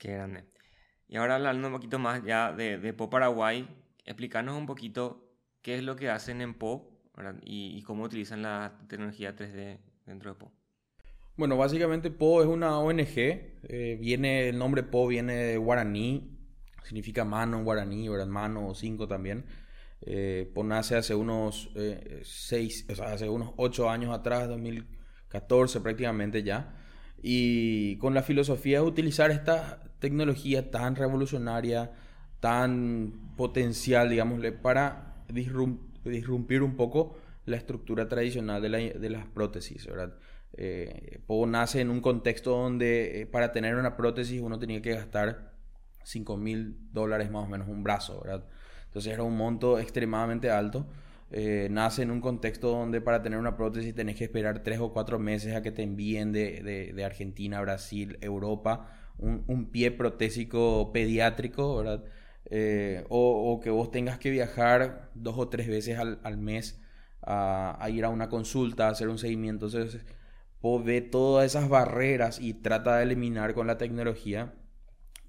Qué 0.00 0.12
grande. 0.12 0.44
Y 1.08 1.16
ahora 1.16 1.36
hablando 1.36 1.68
un 1.68 1.74
poquito 1.74 1.98
más 1.98 2.24
ya 2.24 2.52
de, 2.52 2.78
de 2.78 2.92
Po 2.94 3.10
Paraguay, 3.10 3.68
explicarnos 4.06 4.56
un 4.56 4.64
poquito 4.64 5.30
qué 5.60 5.76
es 5.76 5.84
lo 5.84 5.94
que 5.94 6.08
hacen 6.08 6.40
en 6.40 6.54
Po 6.54 6.88
Y, 7.42 7.82
cómo 7.82 8.04
utilizan 8.04 8.40
la 8.40 8.78
tecnología 8.88 9.36
3D 9.36 9.78
dentro 10.06 10.32
de 10.32 10.38
Po. 10.38 10.52
Bueno, 11.36 11.58
básicamente 11.58 12.10
Po 12.10 12.40
es 12.40 12.48
una 12.48 12.78
ONG. 12.78 13.14
Eh, 13.14 13.98
viene, 14.00 14.48
el 14.48 14.58
nombre 14.58 14.82
Po 14.82 15.06
viene 15.06 15.34
de 15.34 15.58
guaraní, 15.58 16.38
significa 16.82 17.26
mano 17.26 17.58
en 17.58 17.64
guaraní, 17.64 18.08
¿verdad? 18.08 18.26
Mano 18.26 18.68
o 18.68 18.74
cinco 18.74 19.06
también. 19.06 19.44
Eh, 20.00 20.50
Po 20.54 20.64
nace 20.64 20.96
hace 20.96 21.14
unos 21.14 21.70
eh, 21.74 22.22
seis, 22.24 22.86
o 22.90 22.94
sea, 22.94 23.12
hace 23.12 23.28
unos 23.28 23.52
ocho 23.58 23.90
años 23.90 24.14
atrás, 24.14 24.48
2014 24.48 25.82
prácticamente 25.82 26.42
ya. 26.42 26.74
Y 27.22 27.96
con 27.96 28.14
la 28.14 28.22
filosofía 28.22 28.80
de 28.80 28.86
utilizar 28.86 29.30
esta 29.30 29.82
tecnología 29.98 30.70
tan 30.70 30.96
revolucionaria, 30.96 31.92
tan 32.40 33.34
potencial, 33.36 34.08
digámosle, 34.08 34.52
para 34.52 35.14
disrumpir 35.28 36.62
un 36.62 36.76
poco 36.76 37.16
la 37.44 37.56
estructura 37.56 38.08
tradicional 38.08 38.62
de, 38.62 39.10
las 39.10 39.26
prótesis, 39.26 39.86
¿verdad? 39.86 40.14
Eh, 40.54 41.20
nace 41.46 41.80
en 41.80 41.90
un 41.90 42.00
contexto 42.00 42.50
donde 42.50 43.20
eh, 43.20 43.26
para 43.26 43.52
tener 43.52 43.76
una 43.76 43.96
prótesis 43.96 44.40
uno 44.40 44.58
tenía 44.58 44.82
que 44.82 44.94
gastar 44.94 45.52
5 46.04 46.36
mil 46.36 46.76
dólares 46.92 47.30
más 47.30 47.44
o 47.44 47.48
menos 47.48 47.68
un 47.68 47.82
brazo. 47.82 48.22
Entonces 48.86 49.12
era 49.12 49.22
un 49.22 49.36
monto 49.36 49.78
extremadamente 49.78 50.50
alto. 50.50 50.86
Eh, 51.32 51.68
nace 51.70 52.02
en 52.02 52.10
un 52.10 52.20
contexto 52.20 52.70
donde 52.70 53.00
para 53.00 53.22
tener 53.22 53.38
una 53.38 53.56
prótesis 53.56 53.94
tenés 53.94 54.16
que 54.16 54.24
esperar 54.24 54.64
3 54.64 54.80
o 54.80 54.92
4 54.92 55.18
meses 55.20 55.54
a 55.54 55.62
que 55.62 55.70
te 55.70 55.82
envíen 55.82 56.32
de, 56.32 56.92
de, 56.94 57.04
Argentina, 57.04 57.60
Brasil, 57.60 58.18
Europa 58.20 58.88
un, 59.16 59.44
un, 59.46 59.70
pie 59.70 59.92
protésico 59.92 60.90
pediátrico, 60.92 61.76
¿verdad? 61.76 62.04
Eh, 62.46 63.04
o, 63.10 63.60
que 63.62 63.70
vos 63.70 63.90
tengas 63.92 64.18
que 64.18 64.30
viajar 64.30 65.10
dos 65.14 65.36
o 65.38 65.48
tres 65.48 65.68
veces 65.68 65.98
al, 65.98 66.20
al 66.24 66.36
mes 66.36 66.80
a, 67.22 67.76
a, 67.80 67.90
ir 67.90 68.04
a 68.04 68.08
una 68.08 68.28
consulta, 68.28 68.88
a 68.88 68.90
hacer 68.90 69.08
un 69.08 69.18
seguimiento. 69.18 69.66
Entonces, 69.66 70.04
vos 70.60 70.84
ve 70.84 71.00
todas 71.00 71.46
esas 71.46 71.68
barreras 71.68 72.40
y 72.40 72.54
trata 72.54 72.96
de 72.96 73.04
eliminar 73.04 73.54
con 73.54 73.66
la 73.68 73.78
tecnología, 73.78 74.54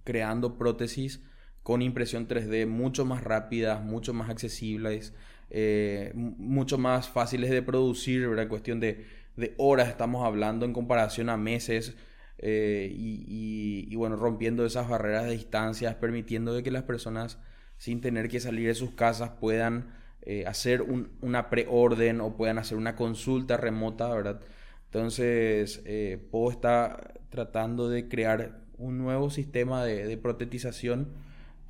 creando 0.04 0.58
prótesis 0.58 1.22
con 1.64 1.82
impresión 1.82 2.28
3D 2.28 2.66
mucho 2.68 3.06
más 3.06 3.24
rápidas, 3.24 3.84
mucho 3.84 4.14
más 4.14 4.30
accesibles, 4.30 5.14
eh, 5.52 6.12
mucho 6.16 6.78
más 6.78 7.10
fáciles 7.10 7.52
de 7.52 7.62
producir, 7.62 8.28
¿verdad? 8.28 8.44
En 8.44 8.50
cuestión 8.50 8.80
de, 8.80 9.06
de 9.36 9.54
horas 9.58 9.90
estamos 9.90 10.26
hablando 10.26 10.66
en 10.66 10.74
comparación 10.74 11.30
a 11.30 11.38
meses. 11.38 11.96
Eh, 12.44 12.92
y, 12.92 13.96
bueno, 13.96 14.16
rompiendo 14.16 14.66
esas 14.66 14.90
barreras 14.90 15.26
de 15.26 15.32
distancias, 15.32 15.96
permitiendo 15.96 16.54
de 16.54 16.64
que 16.64 16.72
las 16.72 16.84
personas 16.84 17.38
sin 17.78 18.02
tener 18.02 18.30
que 18.30 18.40
salir 18.40 18.68
de 18.68 18.74
sus 18.74 18.92
casas 18.92 19.32
puedan 19.40 19.94
eh, 20.24 20.46
hacer 20.48 20.84
una 21.22 21.50
preorden 21.50 22.20
o 22.22 22.36
puedan 22.36 22.58
hacer 22.58 22.78
una 22.78 22.96
consulta 22.96 23.58
remota, 23.58 24.10
¿verdad? 24.14 24.42
Entonces, 24.86 25.82
eh, 25.86 26.28
está 26.52 27.14
tratando 27.30 27.90
de 27.90 28.08
crear 28.08 28.62
un 28.78 28.98
nuevo 28.98 29.30
sistema 29.30 29.86
de, 29.86 30.18
protetización 30.18 31.10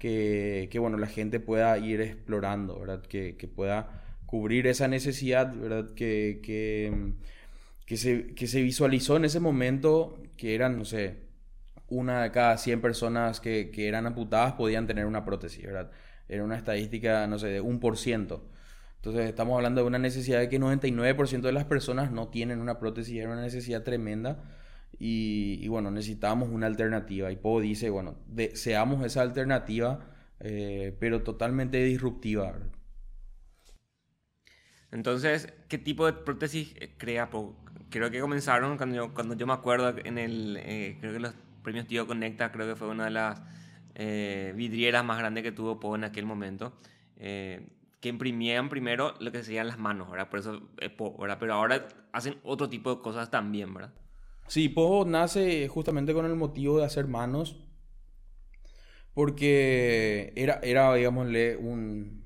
que, 0.02 0.78
bueno, 0.80 0.98
la 0.98 1.08
gente 1.08 1.40
pueda 1.40 1.78
ir 1.78 2.02
explorando, 2.02 2.80
¿verdad? 2.80 3.02
Que, 3.04 3.34
pueda 3.56 4.04
cubrir 4.26 4.68
esa 4.68 4.88
necesidad, 4.88 5.54
¿verdad? 5.56 5.94
Que, 5.94 6.40
que 6.44 7.14
que 7.92 7.98
se, 7.98 8.28
que 8.36 8.48
se 8.48 8.62
visualizó 8.62 9.18
en 9.18 9.26
ese 9.26 9.42
momento 9.42 10.18
que 10.38 10.56
eran, 10.56 10.78
no 10.78 10.86
sé, 10.86 11.18
una 11.90 12.24
de 12.24 12.32
cada 12.32 12.58
100 12.58 12.80
personas 12.80 13.42
que, 13.42 13.70
que 13.70 13.90
eran 13.90 14.08
amputadas 14.08 14.54
podían 14.54 14.88
tener 14.88 15.06
una 15.06 15.26
prótesis, 15.26 15.66
¿verdad? 15.66 15.92
Era 16.30 16.46
una 16.46 16.56
estadística, 16.56 17.28
no 17.28 17.38
sé, 17.38 17.48
de 17.48 17.60
un 17.60 17.82
por 17.82 17.98
ciento. 17.98 18.50
Entonces 18.96 19.28
estamos 19.28 19.58
hablando 19.58 19.82
de 19.82 19.88
una 19.88 20.00
necesidad 20.00 20.40
de 20.40 20.48
que 20.48 20.58
99% 20.58 21.42
de 21.42 21.52
las 21.52 21.66
personas 21.66 22.14
no 22.14 22.30
tienen 22.30 22.62
una 22.62 22.80
prótesis, 22.80 23.18
era 23.18 23.30
una 23.30 23.42
necesidad 23.42 23.84
tremenda 23.84 24.42
y, 25.00 25.60
y 25.62 25.68
bueno, 25.68 25.92
necesitábamos 25.92 26.50
una 26.50 26.68
alternativa. 26.68 27.32
Y 27.32 27.36
Poe 27.36 27.64
dice, 27.64 27.90
bueno, 27.90 28.18
deseamos 28.28 29.06
esa 29.06 29.22
alternativa, 29.22 30.00
eh, 30.40 30.96
pero 31.00 31.24
totalmente 31.24 31.84
disruptiva. 31.84 32.54
Entonces, 34.92 35.54
¿qué 35.70 35.78
tipo 35.78 36.06
de 36.06 36.14
prótesis 36.14 36.76
crea 36.98 37.30
Poe? 37.30 37.54
creo 37.92 38.10
que 38.10 38.20
comenzaron 38.20 38.78
cuando 38.78 38.96
yo, 38.96 39.14
cuando 39.14 39.36
yo 39.36 39.46
me 39.46 39.54
acuerdo 39.54 39.94
en 40.04 40.18
el, 40.18 40.58
eh, 40.58 40.98
creo 41.00 41.14
que 41.14 41.20
los 41.20 41.34
premios 41.62 41.86
Tío 41.86 42.08
Conecta, 42.08 42.52
creo 42.52 42.66
que 42.66 42.76
fue 42.76 42.88
una 42.88 43.06
de 43.06 43.12
las 43.12 43.42
eh, 43.94 44.54
vidrieras 44.56 45.06
más 45.06 45.20
grandes 45.20 45.44
que 45.44 45.52
tuvo 45.52 45.80
Po 45.80 45.96
en 45.96 46.06
aquel 46.06 46.26
momento, 46.26 46.74
eh, 47.18 47.68
que 48.00 48.10
imprimían 48.10 48.70
primero 48.70 49.14
lo 49.20 49.32
que 49.32 49.44
serían 49.44 49.68
las 49.68 49.78
manos, 49.78 50.10
¿verdad? 50.10 50.30
Por 50.30 50.40
eso 50.40 50.70
es 50.80 50.92
¿verdad? 51.20 51.38
Pero 51.40 51.54
ahora 51.54 51.88
hacen 52.14 52.38
otro 52.44 52.68
tipo 52.68 52.96
de 52.96 53.02
cosas 53.02 53.30
también, 53.30 53.74
¿verdad? 53.74 53.94
Sí, 54.48 54.70
Po 54.70 55.06
nace 55.06 55.68
justamente 55.68 56.14
con 56.14 56.26
el 56.26 56.36
motivo 56.36 56.80
de 56.80 56.86
hacer 56.86 57.08
manos, 57.08 57.58
porque 59.14 60.34
era, 60.36 60.60
era 60.64 60.94
digámosle, 60.94 61.58
un, 61.58 62.24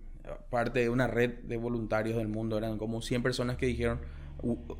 parte 0.49 0.79
de 0.79 0.89
una 0.89 1.07
red 1.07 1.39
de 1.43 1.57
voluntarios 1.57 2.17
del 2.17 2.27
mundo, 2.27 2.57
eran 2.57 2.77
como 2.77 3.01
100 3.01 3.21
personas 3.23 3.57
que 3.57 3.67
dijeron 3.67 3.99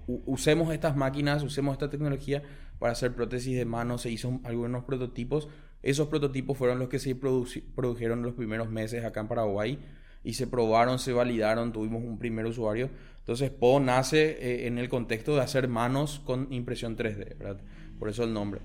usemos 0.07 0.73
estas 0.73 0.95
máquinas, 0.95 1.43
usemos 1.43 1.73
esta 1.73 1.89
tecnología 1.89 2.43
para 2.79 2.93
hacer 2.93 3.13
prótesis 3.13 3.55
de 3.55 3.65
mano. 3.65 3.97
Se 3.97 4.11
hizo 4.11 4.39
algunos 4.43 4.83
prototipos. 4.83 5.47
Esos 5.81 6.07
prototipos 6.07 6.57
fueron 6.57 6.79
los 6.79 6.89
que 6.89 6.99
se 6.99 7.15
produjeron 7.15 8.21
los 8.23 8.33
primeros 8.33 8.69
meses 8.69 9.05
acá 9.05 9.21
en 9.21 9.27
Paraguay 9.27 9.79
y 10.23 10.33
se 10.33 10.47
probaron, 10.47 10.97
se 10.97 11.13
validaron, 11.13 11.71
tuvimos 11.71 12.03
un 12.03 12.17
primer 12.17 12.45
usuario. 12.45 12.89
Entonces 13.25 13.49
Po 13.49 13.79
nace 13.79 14.37
eh, 14.39 14.67
en 14.67 14.77
el 14.77 14.87
contexto 14.87 15.35
de 15.35 15.41
hacer 15.41 15.67
manos 15.67 16.21
con 16.23 16.51
impresión 16.53 16.95
3D, 16.95 17.37
¿verdad? 17.37 17.61
Por 17.97 18.09
eso 18.09 18.23
el 18.23 18.33
nombre. 18.33 18.61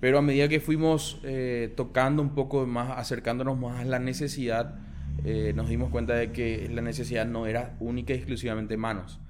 Pero 0.00 0.18
a 0.18 0.22
medida 0.22 0.48
que 0.48 0.60
fuimos 0.60 1.20
eh, 1.22 1.72
tocando 1.76 2.22
un 2.22 2.34
poco 2.34 2.66
más, 2.66 2.98
acercándonos 2.98 3.58
más 3.58 3.80
a 3.80 3.84
la 3.84 3.98
necesidad, 3.98 4.78
eh, 5.24 5.52
nos 5.54 5.68
dimos 5.68 5.90
cuenta 5.90 6.14
de 6.14 6.32
que 6.32 6.68
la 6.70 6.80
necesidad 6.80 7.26
no 7.26 7.46
era 7.46 7.76
única 7.80 8.14
y 8.14 8.16
exclusivamente 8.16 8.76
manos 8.78 9.20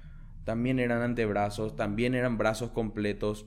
también 0.43 0.79
eran 0.79 1.01
antebrazos, 1.01 1.75
también 1.75 2.15
eran 2.15 2.37
brazos 2.37 2.71
completos, 2.71 3.45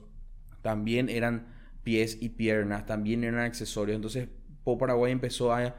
también 0.61 1.09
eran 1.09 1.47
pies 1.83 2.17
y 2.21 2.29
piernas, 2.29 2.85
también 2.85 3.23
eran 3.23 3.41
accesorios. 3.41 3.95
Entonces, 3.95 4.29
Po 4.63 4.77
Paraguay 4.77 5.11
empezó 5.11 5.53
a 5.53 5.75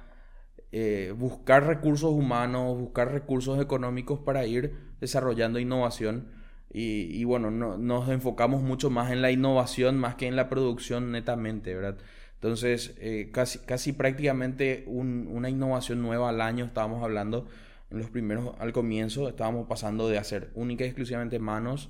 eh, 0.72 1.12
buscar 1.16 1.66
recursos 1.66 2.10
humanos, 2.12 2.78
buscar 2.78 3.10
recursos 3.10 3.60
económicos 3.60 4.20
para 4.20 4.46
ir 4.46 4.85
desarrollando 5.00 5.58
innovación. 5.58 6.28
Y, 6.72 7.24
bueno, 7.24 7.50
nos 7.50 8.08
enfocamos 8.10 8.62
mucho 8.62 8.90
más 8.90 9.10
en 9.10 9.22
la 9.22 9.30
innovación 9.30 9.96
más 9.96 10.16
que 10.16 10.26
en 10.26 10.36
la 10.36 10.50
producción 10.50 11.10
netamente, 11.10 11.74
¿verdad? 11.74 11.96
Entonces, 12.34 12.94
eh, 12.98 13.30
casi, 13.32 13.60
casi 13.60 13.92
prácticamente 13.92 14.84
una 14.86 15.48
innovación 15.48 16.02
nueva 16.02 16.28
al 16.28 16.42
año 16.42 16.66
estábamos 16.66 17.02
hablando 17.02 17.46
en 17.90 17.98
los 17.98 18.10
primeros, 18.10 18.54
al 18.58 18.72
comienzo, 18.72 19.28
estábamos 19.28 19.66
pasando 19.68 20.08
de 20.08 20.18
hacer 20.18 20.50
única 20.54 20.84
y 20.84 20.88
exclusivamente 20.88 21.38
manos 21.38 21.88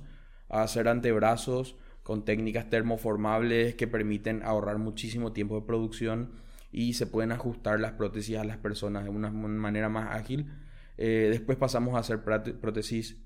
a 0.49 0.61
hacer 0.61 0.87
antebrazos 0.87 1.75
con 2.03 2.23
técnicas 2.23 2.69
termoformables 2.69 3.75
que 3.75 3.87
permiten 3.87 4.41
ahorrar 4.43 4.77
muchísimo 4.77 5.33
tiempo 5.33 5.59
de 5.59 5.65
producción 5.65 6.31
y 6.71 6.93
se 6.93 7.07
pueden 7.07 7.31
ajustar 7.31 7.79
las 7.79 7.93
prótesis 7.93 8.37
a 8.37 8.43
las 8.43 8.57
personas 8.57 9.03
de 9.03 9.09
una 9.09 9.29
manera 9.29 9.89
más 9.89 10.15
ágil. 10.15 10.49
Eh, 10.97 11.27
después 11.29 11.57
pasamos 11.57 11.95
a 11.95 11.99
hacer 11.99 12.21
prótesis 12.23 13.17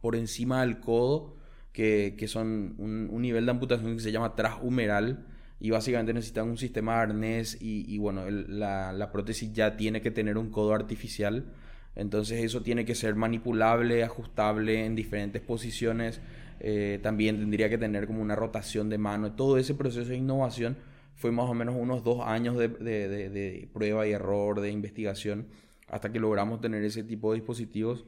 por 0.00 0.16
encima 0.16 0.60
del 0.60 0.80
codo, 0.80 1.36
que, 1.72 2.14
que 2.18 2.28
son 2.28 2.74
un, 2.78 3.20
nivel 3.20 3.44
de 3.44 3.50
amputación 3.50 3.96
que 3.96 4.02
se 4.02 4.12
llama 4.12 4.34
transhumeral 4.34 5.26
y 5.58 5.70
básicamente 5.70 6.12
necesitan 6.12 6.48
un 6.48 6.58
sistema 6.58 6.96
de 6.96 7.00
arnés 7.00 7.58
y, 7.60 7.84
y 7.92 7.98
bueno, 7.98 8.30
la, 8.30 8.92
la 8.92 9.12
prótesis 9.12 9.52
ya 9.52 9.76
tiene 9.76 10.00
que 10.00 10.10
tener 10.10 10.38
un 10.38 10.50
codo 10.50 10.74
artificial 10.74 11.52
entonces 11.96 12.44
eso 12.44 12.62
tiene 12.62 12.84
que 12.84 12.94
ser 12.94 13.14
manipulable, 13.16 14.04
ajustable 14.04 14.84
en 14.84 14.94
diferentes 14.94 15.40
posiciones. 15.40 16.20
Eh, 16.60 17.00
también 17.02 17.38
tendría 17.38 17.68
que 17.70 17.78
tener 17.78 18.06
como 18.06 18.20
una 18.20 18.36
rotación 18.36 18.90
de 18.90 18.98
mano. 18.98 19.32
Todo 19.32 19.56
ese 19.56 19.74
proceso 19.74 20.10
de 20.10 20.16
innovación 20.16 20.76
fue 21.14 21.32
más 21.32 21.48
o 21.48 21.54
menos 21.54 21.74
unos 21.76 22.04
dos 22.04 22.20
años 22.20 22.58
de, 22.58 22.68
de 22.68 23.68
prueba 23.72 24.06
y 24.06 24.12
error, 24.12 24.60
de 24.60 24.70
investigación, 24.70 25.46
hasta 25.88 26.12
que 26.12 26.18
logramos 26.18 26.60
tener 26.60 26.82
ese 26.84 27.04
tipo 27.04 27.32
de 27.32 27.38
dispositivos. 27.38 28.06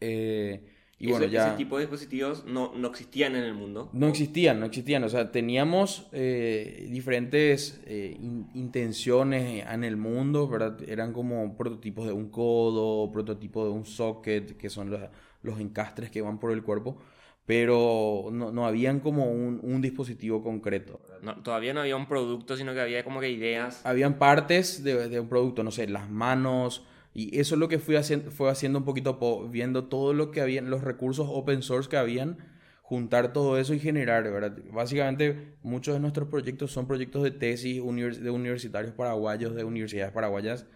Eh, 0.00 0.64
y 1.00 1.10
bueno, 1.10 1.24
ya... 1.26 1.48
Ese 1.48 1.56
tipo 1.56 1.78
de 1.78 1.84
dispositivos 1.84 2.44
no, 2.44 2.74
no, 2.74 2.88
existían 2.88 3.34
en 3.34 3.44
el 3.44 3.54
mundo. 3.54 3.88
No 3.94 4.08
existían, 4.08 4.60
no 4.60 4.66
existían. 4.66 5.02
O 5.02 5.08
sea, 5.08 5.32
teníamos 5.32 6.08
eh, 6.12 6.88
diferentes 6.90 7.80
eh, 7.86 8.18
intenciones 8.52 9.64
en 9.66 9.82
el 9.84 9.96
mundo, 9.96 10.46
¿verdad? 10.46 10.76
Eran 10.86 11.14
como 11.14 11.56
prototipos 11.56 12.06
de 12.06 12.12
un 12.12 12.28
codo, 12.28 13.10
prototipos 13.12 13.64
de 13.64 13.70
un 13.70 13.86
socket, 13.86 14.58
que 14.58 14.68
son 14.68 14.90
los, 14.90 15.00
los 15.42 15.58
encastres 15.58 16.10
que 16.10 16.20
van 16.20 16.38
por 16.38 16.52
el 16.52 16.62
cuerpo. 16.62 16.98
Pero 17.46 18.28
no, 18.30 18.52
no 18.52 18.66
habían 18.66 19.00
como 19.00 19.32
un, 19.32 19.58
un 19.62 19.80
dispositivo 19.80 20.42
concreto. 20.42 21.00
No, 21.22 21.42
todavía 21.42 21.72
no 21.72 21.80
había 21.80 21.96
un 21.96 22.06
producto, 22.06 22.58
sino 22.58 22.74
que 22.74 22.80
había 22.80 23.04
como 23.04 23.20
que 23.20 23.30
ideas. 23.30 23.84
Habían 23.86 24.18
partes 24.18 24.84
de, 24.84 25.08
de 25.08 25.18
un 25.18 25.30
producto, 25.30 25.64
no 25.64 25.70
sé, 25.70 25.88
las 25.88 26.10
manos, 26.10 26.84
Y 27.12 27.38
eso 27.38 27.54
es 27.54 27.58
lo 27.58 27.68
que 27.68 27.78
fui 27.78 27.96
haciendo, 27.96 28.30
fue 28.30 28.50
haciendo 28.50 28.78
un 28.78 28.84
poquito, 28.84 29.48
viendo 29.48 29.84
todo 29.84 30.14
lo 30.14 30.30
que 30.30 30.40
habían, 30.40 30.70
los 30.70 30.82
recursos 30.82 31.26
open 31.30 31.62
source 31.62 31.88
que 31.88 31.96
habían, 31.96 32.38
juntar 32.82 33.32
todo 33.32 33.58
eso 33.58 33.74
y 33.74 33.78
generar. 33.78 34.28
Básicamente, 34.72 35.54
muchos 35.62 35.94
de 35.94 36.00
nuestros 36.00 36.28
proyectos 36.28 36.72
son 36.72 36.86
proyectos 36.86 37.22
de 37.22 37.30
tesis 37.30 37.76
de 37.76 38.30
universitarios 38.30 38.92
paraguayos, 38.94 39.54
de 39.54 39.64
universidades 39.64 40.12
paraguayas, 40.12 40.66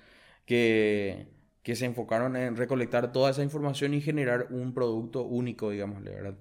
que, 0.44 1.28
que 1.62 1.76
se 1.76 1.86
enfocaron 1.86 2.36
en 2.36 2.56
recolectar 2.56 3.12
toda 3.12 3.30
esa 3.30 3.42
información 3.42 3.94
y 3.94 4.00
generar 4.00 4.48
un 4.50 4.74
producto 4.74 5.22
único, 5.22 5.70
digamos, 5.70 6.02
¿verdad? 6.02 6.36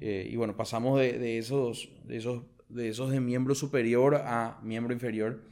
Eh, 0.00 0.28
y 0.30 0.36
bueno, 0.36 0.56
pasamos 0.56 0.98
de, 0.98 1.38
esos, 1.38 1.90
de, 2.04 2.16
esos, 2.16 2.42
de 2.68 2.88
esos 2.88 3.10
de 3.10 3.20
miembro 3.20 3.54
superior 3.54 4.16
a 4.16 4.60
miembro 4.62 4.92
inferior. 4.94 5.42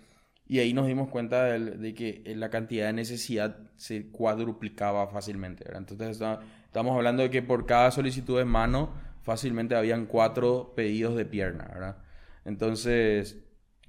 Y 0.50 0.58
ahí 0.58 0.74
nos 0.74 0.88
dimos 0.88 1.08
cuenta 1.10 1.44
de, 1.44 1.94
que 1.94 2.24
la 2.34 2.50
cantidad 2.50 2.88
de 2.88 2.92
necesidad 2.92 3.56
se 3.76 4.10
cuadruplicaba 4.10 5.06
fácilmente. 5.06 5.64
Entonces 5.72 6.20
estamos 6.64 6.96
hablando 6.96 7.22
de 7.22 7.30
que 7.30 7.40
por 7.40 7.66
cada 7.66 7.92
solicitud 7.92 8.36
de 8.36 8.44
mano 8.44 8.92
fácilmente 9.22 9.76
habían 9.76 10.06
cuatro 10.06 10.72
pedidos 10.74 11.14
de 11.14 11.24
pierna. 11.24 11.98
Entonces 12.44 13.38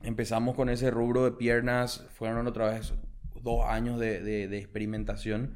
empezamos 0.04 0.54
con 0.54 0.70
ese 0.70 0.92
rubro 0.92 1.24
de 1.24 1.32
piernas. 1.32 2.06
Fueron 2.14 2.46
otra 2.46 2.70
vez 2.70 2.94
dos 3.42 3.66
años 3.66 4.00
de, 4.00 4.22
de, 4.22 4.58
experimentación 4.60 5.56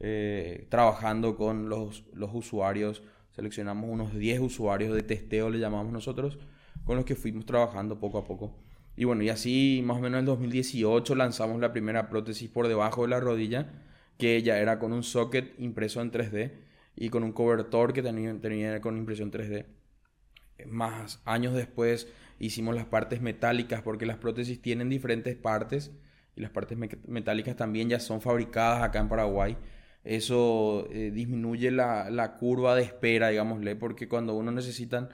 eh, 0.00 0.66
trabajando 0.68 1.34
con 1.34 1.70
los, 1.70 2.04
los 2.12 2.28
usuarios 2.34 3.02
seleccionamos 3.30 3.88
unos 3.88 4.14
10 4.14 4.40
usuarios 4.40 4.94
de 4.94 5.02
testeo, 5.02 5.48
le 5.48 5.58
llamamos 5.58 5.94
nosotros, 5.94 6.38
con 6.84 6.96
los 6.96 7.06
que 7.06 7.14
fuimos 7.14 7.46
trabajando 7.46 7.98
poco 7.98 8.18
a 8.18 8.24
poco. 8.24 8.54
Y 8.96 9.04
bueno, 9.04 9.22
y 9.22 9.28
así 9.30 9.82
más 9.84 9.98
o 9.98 10.00
menos 10.00 10.18
en 10.18 10.20
el 10.20 10.26
2018 10.26 11.14
lanzamos 11.14 11.60
la 11.60 11.72
primera 11.72 12.08
prótesis 12.08 12.50
por 12.50 12.68
debajo 12.68 13.02
de 13.02 13.08
la 13.08 13.20
rodilla, 13.20 13.72
que 14.18 14.42
ya 14.42 14.58
era 14.58 14.78
con 14.78 14.92
un 14.92 15.02
socket 15.02 15.58
impreso 15.58 16.00
en 16.00 16.12
3D 16.12 16.52
y 16.96 17.08
con 17.08 17.24
un 17.24 17.32
cobertor 17.32 17.92
que 17.92 18.02
tenía, 18.02 18.38
tenía 18.40 18.80
con 18.80 18.96
impresión 18.96 19.30
3D. 19.30 19.66
Más 20.66 21.22
años 21.24 21.54
después 21.54 22.08
hicimos 22.38 22.74
las 22.74 22.86
partes 22.86 23.20
metálicas 23.20 23.82
porque 23.82 24.06
las 24.06 24.18
prótesis 24.18 24.60
tienen 24.60 24.88
diferentes 24.88 25.34
partes 25.36 25.90
y 26.36 26.40
las 26.40 26.50
partes 26.50 26.78
metálicas 27.06 27.56
también 27.56 27.88
ya 27.88 27.98
son 27.98 28.20
fabricadas 28.20 28.82
acá 28.82 29.00
en 29.00 29.08
Paraguay 29.08 29.56
eso 30.04 30.88
eh, 30.90 31.10
disminuye 31.12 31.70
la, 31.70 32.10
la, 32.10 32.34
curva 32.36 32.74
de 32.74 32.82
espera, 32.82 33.28
digámosle, 33.28 33.76
porque 33.76 34.08
cuando 34.08 34.34
uno 34.34 34.50
necesita 34.50 35.08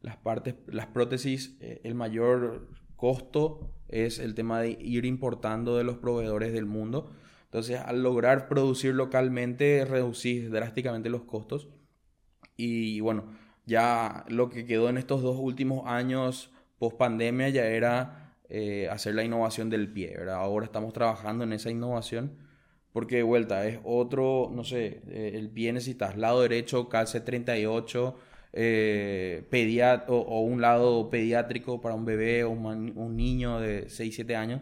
las 0.00 0.16
partes, 0.16 0.56
las 0.66 0.86
prótesis, 0.86 1.56
eh, 1.60 1.80
el 1.84 1.94
mayor 1.94 2.68
costo 3.02 3.58
es 3.88 4.20
el 4.20 4.36
tema 4.36 4.60
de 4.60 4.78
ir 4.80 5.06
importando 5.06 5.76
de 5.76 5.82
los 5.82 5.96
proveedores 5.96 6.52
del 6.52 6.66
mundo. 6.66 7.10
Entonces, 7.46 7.80
al 7.80 8.00
lograr 8.00 8.46
producir 8.46 8.94
localmente, 8.94 9.84
reducir 9.84 10.52
drásticamente 10.52 11.10
los 11.10 11.22
costos. 11.22 11.68
Y 12.56 13.00
bueno, 13.00 13.34
ya 13.66 14.24
lo 14.28 14.50
que 14.50 14.66
quedó 14.66 14.88
en 14.88 14.98
estos 14.98 15.20
dos 15.20 15.36
últimos 15.36 15.84
años 15.84 16.52
post 16.78 16.96
pandemia 16.96 17.48
ya 17.48 17.66
era 17.66 18.36
eh, 18.48 18.88
hacer 18.88 19.16
la 19.16 19.24
innovación 19.24 19.68
del 19.68 19.92
pie. 19.92 20.16
Ahora 20.30 20.66
estamos 20.66 20.92
trabajando 20.92 21.42
en 21.42 21.52
esa 21.52 21.70
innovación 21.70 22.38
porque 22.92 23.16
de 23.16 23.22
vuelta, 23.24 23.66
es 23.66 23.80
otro, 23.82 24.48
no 24.54 24.62
sé, 24.62 25.02
eh, 25.08 25.32
el 25.34 25.50
pie 25.50 25.72
necesitas 25.72 26.16
lado 26.16 26.42
derecho, 26.42 26.88
calce 26.88 27.20
38, 27.20 28.16
eh, 28.52 30.04
o, 30.08 30.40
un 30.42 30.60
lado 30.60 31.08
pediátrico 31.10 31.80
para 31.80 31.94
un 31.94 32.04
bebé 32.04 32.44
o 32.44 32.50
un, 32.50 33.16
niño 33.16 33.60
de 33.60 33.88
6, 33.88 34.14
7 34.14 34.36
años. 34.36 34.60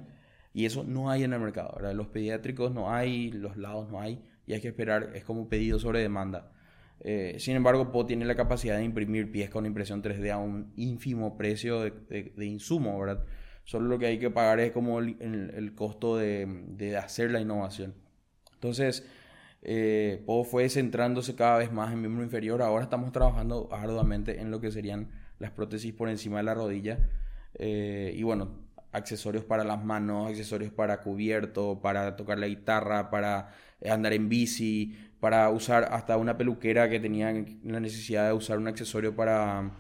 Y 0.53 0.64
eso 0.64 0.85
no 0.85 1.11
hay 1.11 1.24
en 1.24 1.33
el 1.33 1.40
mercado. 1.40 1.79
Los 1.94 2.09
pediátricos 2.09 2.72
no 2.72 2.92
hay, 2.92 3.31
los 3.31 3.57
lados 3.57 3.88
no 3.90 4.00
hay, 4.00 4.22
y 4.46 4.53
hay 4.55 4.61
que 4.61 4.68
esperar, 4.68 5.12
es 5.14 5.24
como 5.24 5.48
pedido 5.48 5.79
sobre 5.79 6.00
demanda. 6.00 6.53
Eh, 7.03 7.37
sin 7.38 7.57
embargo, 7.57 7.92
Po 7.92 8.05
tiene 8.05 8.24
la 8.24 8.35
capacidad 8.35 8.76
de 8.76 8.85
imprimir 8.85 9.31
pies 9.31 9.48
con 9.48 9.64
impresión 9.64 10.03
3D 10.03 10.31
a 10.31 10.38
un 10.38 10.72
ínfimo 10.76 11.37
precio 11.38 11.81
de, 11.81 11.92
de, 12.37 12.46
insumo, 12.46 12.98
¿verdad? 12.98 13.24
Solo 13.64 13.88
lo 13.88 13.98
que 13.98 14.07
hay 14.07 14.18
que 14.18 14.31
pagar 14.31 14.61
es 14.61 14.72
como 14.72 14.98
el, 14.98 15.16
el, 15.20 15.74
costo 15.74 16.16
de, 16.16 16.46
de 16.68 16.96
hacer 16.96 17.31
la 17.31 17.40
innovación. 17.40 17.94
Entonces, 18.55 19.07
eh, 19.62 20.24
fue 20.50 20.68
centrándose 20.68 21.34
cada 21.34 21.58
vez 21.58 21.72
más 21.72 21.92
en 21.92 22.00
miembro 22.00 22.24
inferior. 22.24 22.62
Ahora 22.62 22.84
estamos 22.84 23.12
trabajando 23.12 23.68
arduamente 23.72 24.40
en 24.40 24.50
lo 24.50 24.60
que 24.60 24.70
serían 24.70 25.08
las 25.38 25.50
prótesis 25.50 25.92
por 25.92 26.08
encima 26.08 26.38
de 26.38 26.44
la 26.44 26.54
rodilla. 26.54 26.98
Eh, 27.54 28.14
y 28.16 28.22
bueno, 28.22 28.48
accesorios 28.92 29.44
para 29.44 29.64
las 29.64 29.84
manos, 29.84 30.28
accesorios 30.28 30.72
para 30.72 31.00
cubierto, 31.00 31.80
para 31.82 32.16
tocar 32.16 32.38
la 32.38 32.46
guitarra, 32.46 33.10
para 33.10 33.52
andar 33.88 34.12
en 34.12 34.28
bici, 34.28 34.96
para 35.20 35.50
usar 35.50 35.88
hasta 35.92 36.16
una 36.16 36.36
peluquera 36.36 36.88
que 36.88 37.00
tenía 37.00 37.32
la 37.64 37.80
necesidad 37.80 38.26
de 38.26 38.32
usar 38.32 38.58
un 38.58 38.68
accesorio 38.68 39.14
para, 39.14 39.70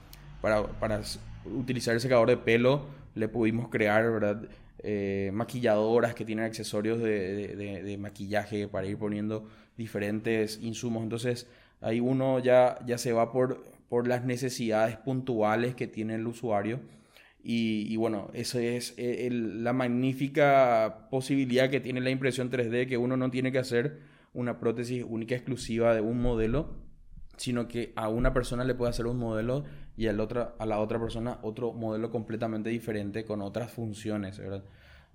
para, 0.40 0.62
para 0.78 1.00
utilizar 1.46 1.94
el 1.94 2.00
secador 2.00 2.28
de 2.28 2.36
pelo. 2.36 2.86
Le 3.14 3.28
pudimos 3.28 3.68
crear, 3.68 4.10
¿verdad? 4.10 4.42
Eh, 4.82 5.30
maquilladoras 5.34 6.14
que 6.14 6.24
tienen 6.24 6.46
accesorios 6.46 7.00
de, 7.02 7.96
maquillaje 8.00 8.66
para 8.66 8.86
ir 8.86 8.96
poniendo 8.96 9.48
diferentes 9.76 10.58
insumos. 10.62 11.02
Entonces 11.02 11.46
ahí 11.80 12.00
uno 12.00 12.38
ya, 12.38 12.78
ya 12.86 12.96
se 12.96 13.12
va 13.12 13.30
por, 13.30 13.62
por 13.88 14.06
las 14.06 14.24
necesidades 14.24 14.96
puntuales 14.96 15.74
que 15.74 15.86
tiene 15.86 16.14
el 16.14 16.26
usuario. 16.26 16.80
Y, 17.42 17.96
bueno, 17.96 18.30
esa 18.34 18.60
es 18.60 18.94
eh, 18.98 19.28
la 19.30 19.72
magnífica 19.72 21.08
posibilidad 21.10 21.70
que 21.70 21.80
tiene 21.80 22.00
la 22.00 22.10
impresión 22.10 22.50
3D, 22.50 22.86
que 22.86 22.98
uno 22.98 23.16
no 23.16 23.30
tiene 23.30 23.50
que 23.50 23.58
hacer 23.58 24.00
una 24.34 24.60
prótesis 24.60 25.04
única 25.08 25.34
exclusiva 25.34 25.94
de 25.94 26.02
un 26.02 26.20
modelo, 26.20 26.74
sino 27.40 27.68
que 27.68 27.94
a 27.96 28.10
una 28.10 28.34
persona 28.34 28.64
le 28.64 28.74
puede 28.74 28.90
hacer 28.90 29.06
un 29.06 29.16
modelo 29.16 29.64
y 29.96 30.08
a 30.08 30.12
la 30.12 30.22
otra, 30.22 30.54
a 30.58 30.66
la 30.66 30.78
otra 30.78 31.00
persona 31.00 31.38
otro 31.40 31.72
modelo 31.72 32.10
completamente 32.10 32.68
diferente 32.68 33.24
con 33.24 33.40
otras 33.40 33.72
funciones, 33.72 34.38
¿verdad? 34.38 34.62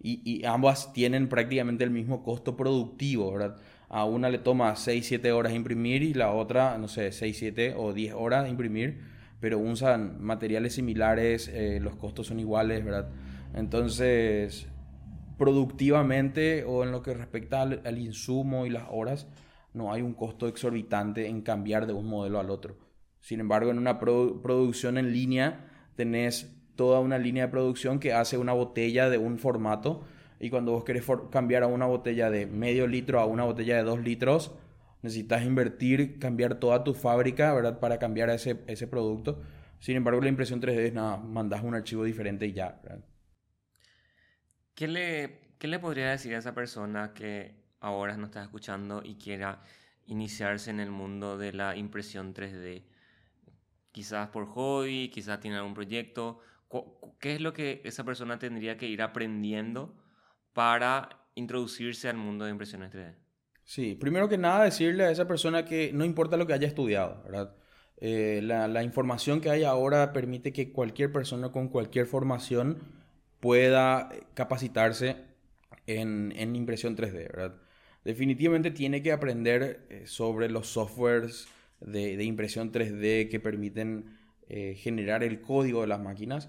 Y, 0.02 0.22
y, 0.26 0.44
ambas 0.44 0.92
tienen 0.92 1.30
prácticamente 1.30 1.84
el 1.84 1.92
mismo 1.92 2.24
costo 2.24 2.58
productivo, 2.58 3.32
¿verdad? 3.32 3.58
A 3.90 4.06
una 4.06 4.30
le 4.30 4.40
toma 4.40 4.76
6, 4.76 5.06
7 5.06 5.32
horas 5.34 5.54
imprimir 5.54 6.02
y 6.02 6.16
la 6.16 6.32
otra, 6.32 6.80
no 6.80 6.88
sé, 6.88 7.12
6, 7.12 7.38
7 7.38 7.76
o 7.78 7.94
10 7.94 8.16
horas 8.16 8.50
imprimir, 8.50 9.02
pero 9.40 9.60
usan 9.60 10.20
materiales 10.20 10.74
similares, 10.74 11.48
eh, 11.48 11.80
los 11.80 11.96
costos 11.96 12.26
son 12.26 12.40
iguales, 12.40 12.84
¿verdad? 12.84 13.08
Entonces, 13.54 14.68
productivamente 15.38 16.64
o 16.64 16.84
en 16.84 16.92
lo 16.92 17.04
que 17.04 17.14
respecta 17.14 17.62
al 17.62 18.00
insumo 18.00 18.66
y 18.66 18.72
las 18.72 18.86
horas, 18.90 19.28
no 19.76 19.94
hay 19.94 20.02
un 20.02 20.14
costo 20.14 20.48
exorbitante 20.48 21.28
en 21.28 21.42
cambiar 21.42 21.86
de 21.86 21.94
un 21.94 22.08
modelo 22.08 22.40
al 22.40 22.50
otro. 22.50 22.78
Sin 23.20 23.40
embargo, 23.40 23.72
en 23.72 23.78
una 23.78 24.00
producción 24.00 24.98
en 24.98 25.12
línea 25.12 25.68
tenés 25.96 26.56
toda 26.76 27.00
una 27.00 27.18
línea 27.18 27.46
de 27.46 27.52
producción 27.52 28.00
que 28.00 28.14
hace 28.14 28.38
una 28.38 28.54
botella 28.54 29.10
de 29.10 29.18
un 29.18 29.38
formato 29.38 30.04
y 30.40 30.50
cuando 30.50 30.74
vos 30.74 30.84
querés 30.84 31.06
cambiar 31.32 31.64
a 31.64 31.68
una 31.68 31.86
botella 31.86 32.30
de 32.30 32.46
medio 32.46 32.88
litro 32.88 33.20
a 33.20 33.26
una 33.26 33.44
botella 33.44 33.78
de 33.78 33.84
dos 33.84 34.00
litros, 34.00 34.52
necesitas 35.02 35.44
invertir, 35.44 36.20
cambiar 36.20 36.56
toda 36.56 36.84
tu 36.84 36.94
fábrica, 36.94 37.54
¿verdad? 37.54 37.80
Para 37.80 38.00
cambiar 38.00 38.30
ese, 38.30 38.64
ese 38.68 38.88
producto. 38.88 39.42
Sin 39.80 39.96
embargo, 39.96 40.22
la 40.22 40.30
impresión 40.30 40.62
3D 40.62 40.80
es 40.80 40.94
nada, 40.94 41.18
mandas 41.18 41.64
un 41.64 41.76
archivo 41.76 42.04
diferente 42.04 42.46
y 42.46 42.54
ya, 42.54 42.82
¿Qué 44.74 44.88
le, 44.88 45.40
¿Qué 45.58 45.68
le 45.68 45.80
podría 45.80 46.10
decir 46.10 46.36
a 46.36 46.40
esa 46.40 46.54
persona 46.54 47.14
que 47.14 47.64
ahora 47.86 48.17
nos 48.17 48.30
está 48.30 48.43
escuchando 48.43 49.02
y 49.04 49.15
quiera 49.15 49.62
iniciarse 50.08 50.69
en 50.69 50.80
el 50.80 50.91
mundo 50.91 51.38
de 51.38 51.54
la 51.54 51.76
impresión 51.76 52.34
3D? 52.34 52.84
quizás 53.95 54.28
por 54.28 54.45
hobby, 54.48 55.08
quizás 55.08 55.39
tiene 55.39 55.56
algún 55.56 55.74
proyecto. 55.74 56.41
¿Qué 57.17 57.36
es 57.36 57.39
lo 57.39 57.54
que 57.54 57.82
esa 57.86 58.04
persona 58.04 58.38
tendría 58.38 58.76
que 58.76 58.88
ir 58.88 59.02
aprendiendo 59.02 59.95
para 60.52 61.08
introducirse 61.36 62.10
al 62.10 62.17
mundo 62.17 62.43
de 62.43 62.52
impresiones 62.52 62.93
3D? 62.93 63.15
Sí, 63.63 63.95
primero 63.95 64.28
que 64.28 64.38
nada 64.38 64.65
decirle 64.65 65.06
a 65.06 65.12
esa 65.12 65.30
persona 65.30 65.63
que 65.63 65.93
no 65.93 66.04
importa 66.04 66.36
lo 66.36 66.45
que 66.45 66.52
haya 66.52 66.67
estudiado, 66.67 67.24
¿verdad? 67.24 67.56
Eh, 67.95 68.41
la, 68.43 68.84
información 68.84 69.39
que 69.39 69.50
hay 69.50 69.63
ahora 69.63 70.12
permite 70.12 70.52
que 70.52 70.74
cualquier 70.74 71.13
persona 71.13 71.54
con 71.54 71.69
cualquier 71.69 72.06
formación 72.06 72.80
pueda 73.39 74.10
capacitarse 74.34 75.15
en, 75.88 76.34
en 76.36 76.58
impresión 76.58 76.98
3D, 76.98 77.13
¿verdad? 77.13 77.56
Definitivamente 78.06 78.70
tiene 78.70 79.02
que 79.02 79.12
aprender 79.12 79.88
eh, 79.89 80.04
sobre 80.06 80.48
los 80.48 80.68
softwares 80.68 81.48
de, 81.82 82.24
impresión 82.24 82.72
3D 82.72 83.30
que 83.30 83.39
permiten 83.39 84.15
eh, 84.48 84.76
generar 84.78 85.24
el 85.24 85.41
código 85.41 85.82
de 85.82 85.88
las 85.88 86.00
máquinas, 86.00 86.48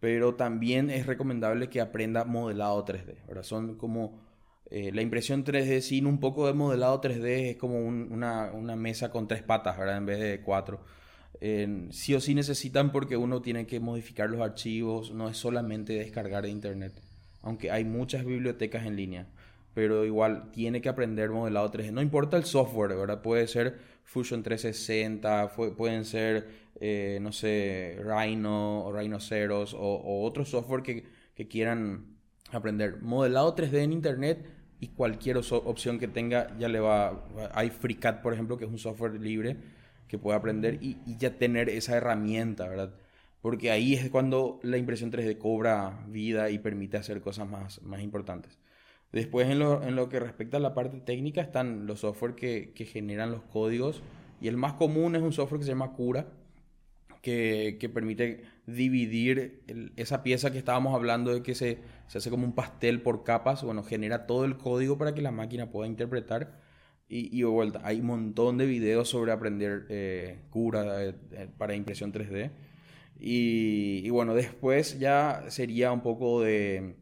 pero 0.00 0.34
también 0.34 0.90
es 0.90 1.06
recomendable 1.06 1.70
que 1.70 1.80
aprenda 1.80 2.26
modelado 2.26 2.84
3D. 2.84 3.16
Ahora 3.26 3.42
son 3.42 3.76
como 3.76 4.20
eh, 4.70 4.92
la 4.92 5.00
impresión 5.00 5.46
3D 5.46 5.80
sin 5.80 6.06
un 6.06 6.20
poco 6.20 6.46
de 6.46 6.52
modelado 6.52 7.00
3D 7.00 7.52
es 7.52 7.56
como 7.56 7.78
una, 7.78 8.52
mesa 8.76 9.10
con 9.10 9.26
tres 9.26 9.42
patas, 9.42 9.78
¿verdad? 9.78 9.96
En 9.96 10.06
vez 10.06 10.20
de 10.20 10.42
cuatro. 10.42 10.84
sí 11.90 12.14
o 12.14 12.20
sí 12.20 12.34
necesitan 12.34 12.92
porque 12.92 13.16
uno 13.16 13.40
tiene 13.40 13.66
que 13.66 13.80
modificar 13.80 14.28
los 14.28 14.42
archivos, 14.42 15.10
no 15.12 15.30
es 15.30 15.38
solamente 15.38 15.94
descargar 15.94 16.42
de 16.42 16.50
internet, 16.50 16.92
aunque 17.40 17.70
hay 17.70 17.84
muchas 17.84 18.26
bibliotecas 18.26 18.84
en 18.84 18.96
línea. 18.96 19.26
Pero 19.74 20.04
igual 20.04 20.50
tiene 20.52 20.80
que 20.80 20.88
aprender 20.88 21.30
modelado 21.30 21.70
3D. 21.70 21.92
No 21.92 22.02
importa 22.02 22.36
el 22.36 22.44
software, 22.44 22.94
¿verdad? 22.94 23.22
Puede 23.22 23.46
ser 23.46 23.78
Fusion 24.04 24.42
360, 24.42 25.52
pueden 25.76 26.04
ser, 26.04 26.48
eh, 26.80 27.18
no 27.22 27.32
sé, 27.32 27.98
Rhino 28.00 28.84
o 28.84 28.92
Rhinoceros 28.92 29.74
o, 29.74 29.78
o 29.78 30.24
otro 30.24 30.44
software 30.44 30.82
que, 30.82 31.04
que, 31.34 31.48
quieran 31.48 32.16
aprender. 32.50 33.00
Modelado 33.00 33.54
3D 33.56 33.78
en 33.78 33.92
Internet 33.92 34.46
y 34.80 34.88
cualquier 34.88 35.38
opción 35.38 35.98
que 35.98 36.08
tenga 36.08 36.56
ya 36.58 36.68
le 36.68 36.80
va... 36.80 37.24
Hay 37.54 37.70
FreeCAD, 37.70 38.20
por 38.20 38.34
ejemplo, 38.34 38.58
que 38.58 38.64
es 38.64 38.70
un 38.70 38.78
software 38.78 39.14
libre 39.14 39.56
que 40.08 40.18
puede 40.18 40.36
aprender 40.36 40.78
y, 40.82 40.98
y 41.06 41.16
ya 41.16 41.38
tener 41.38 41.70
esa 41.70 41.96
herramienta, 41.96 42.68
¿verdad? 42.68 42.94
Porque 43.40 43.70
ahí 43.70 43.94
es 43.94 44.10
cuando 44.10 44.60
la 44.62 44.76
impresión 44.76 45.10
3D 45.10 45.38
cobra 45.38 46.04
vida 46.08 46.50
y 46.50 46.58
permite 46.58 46.98
hacer 46.98 47.20
cosas 47.22 47.48
más, 47.48 47.82
más 47.82 48.02
importantes. 48.02 48.58
Después, 49.12 49.48
en 49.48 49.58
lo, 49.58 49.82
en 49.82 49.94
lo 49.94 50.08
que 50.08 50.18
respecta 50.20 50.56
a 50.56 50.60
la 50.60 50.74
parte 50.74 50.98
técnica, 51.00 51.42
están 51.42 51.86
los 51.86 52.00
software 52.00 52.34
que, 52.34 52.72
que, 52.74 52.86
generan 52.86 53.30
los 53.30 53.42
códigos. 53.42 54.02
Y 54.40 54.48
el 54.48 54.56
más 54.56 54.72
común 54.72 55.14
es 55.16 55.22
un 55.22 55.32
software 55.32 55.60
que 55.60 55.66
se 55.66 55.72
llama 55.72 55.92
Cura, 55.92 56.26
que, 57.20 57.76
que 57.78 57.88
permite 57.90 58.44
dividir 58.66 59.62
esa 59.96 60.22
pieza 60.22 60.50
que 60.50 60.58
estábamos 60.58 60.94
hablando 60.94 61.32
de 61.34 61.42
que 61.42 61.54
se, 61.54 61.78
se, 62.06 62.18
hace 62.18 62.30
como 62.30 62.46
un 62.46 62.54
pastel 62.54 63.02
por 63.02 63.22
capas. 63.22 63.62
Bueno, 63.62 63.82
genera 63.84 64.26
todo 64.26 64.46
el 64.46 64.56
código 64.56 64.96
para 64.96 65.14
que 65.14 65.20
la 65.20 65.30
máquina 65.30 65.70
pueda 65.70 65.86
interpretar. 65.88 66.58
Y, 67.06 67.38
y 67.38 67.42
vuelta, 67.42 67.82
hay 67.84 68.00
un 68.00 68.06
montón 68.06 68.56
de 68.56 68.64
videos 68.64 69.10
sobre 69.10 69.32
aprender 69.32 69.84
eh, 69.90 70.38
Cura 70.48 71.04
eh, 71.04 71.14
eh, 71.32 71.48
para 71.58 71.74
impresión 71.74 72.12
3D. 72.14 72.50
Y, 73.20 74.00
y 74.04 74.10
bueno, 74.10 74.34
después 74.34 74.98
ya 74.98 75.44
sería 75.48 75.92
un 75.92 76.00
poco 76.00 76.40
de 76.40 76.96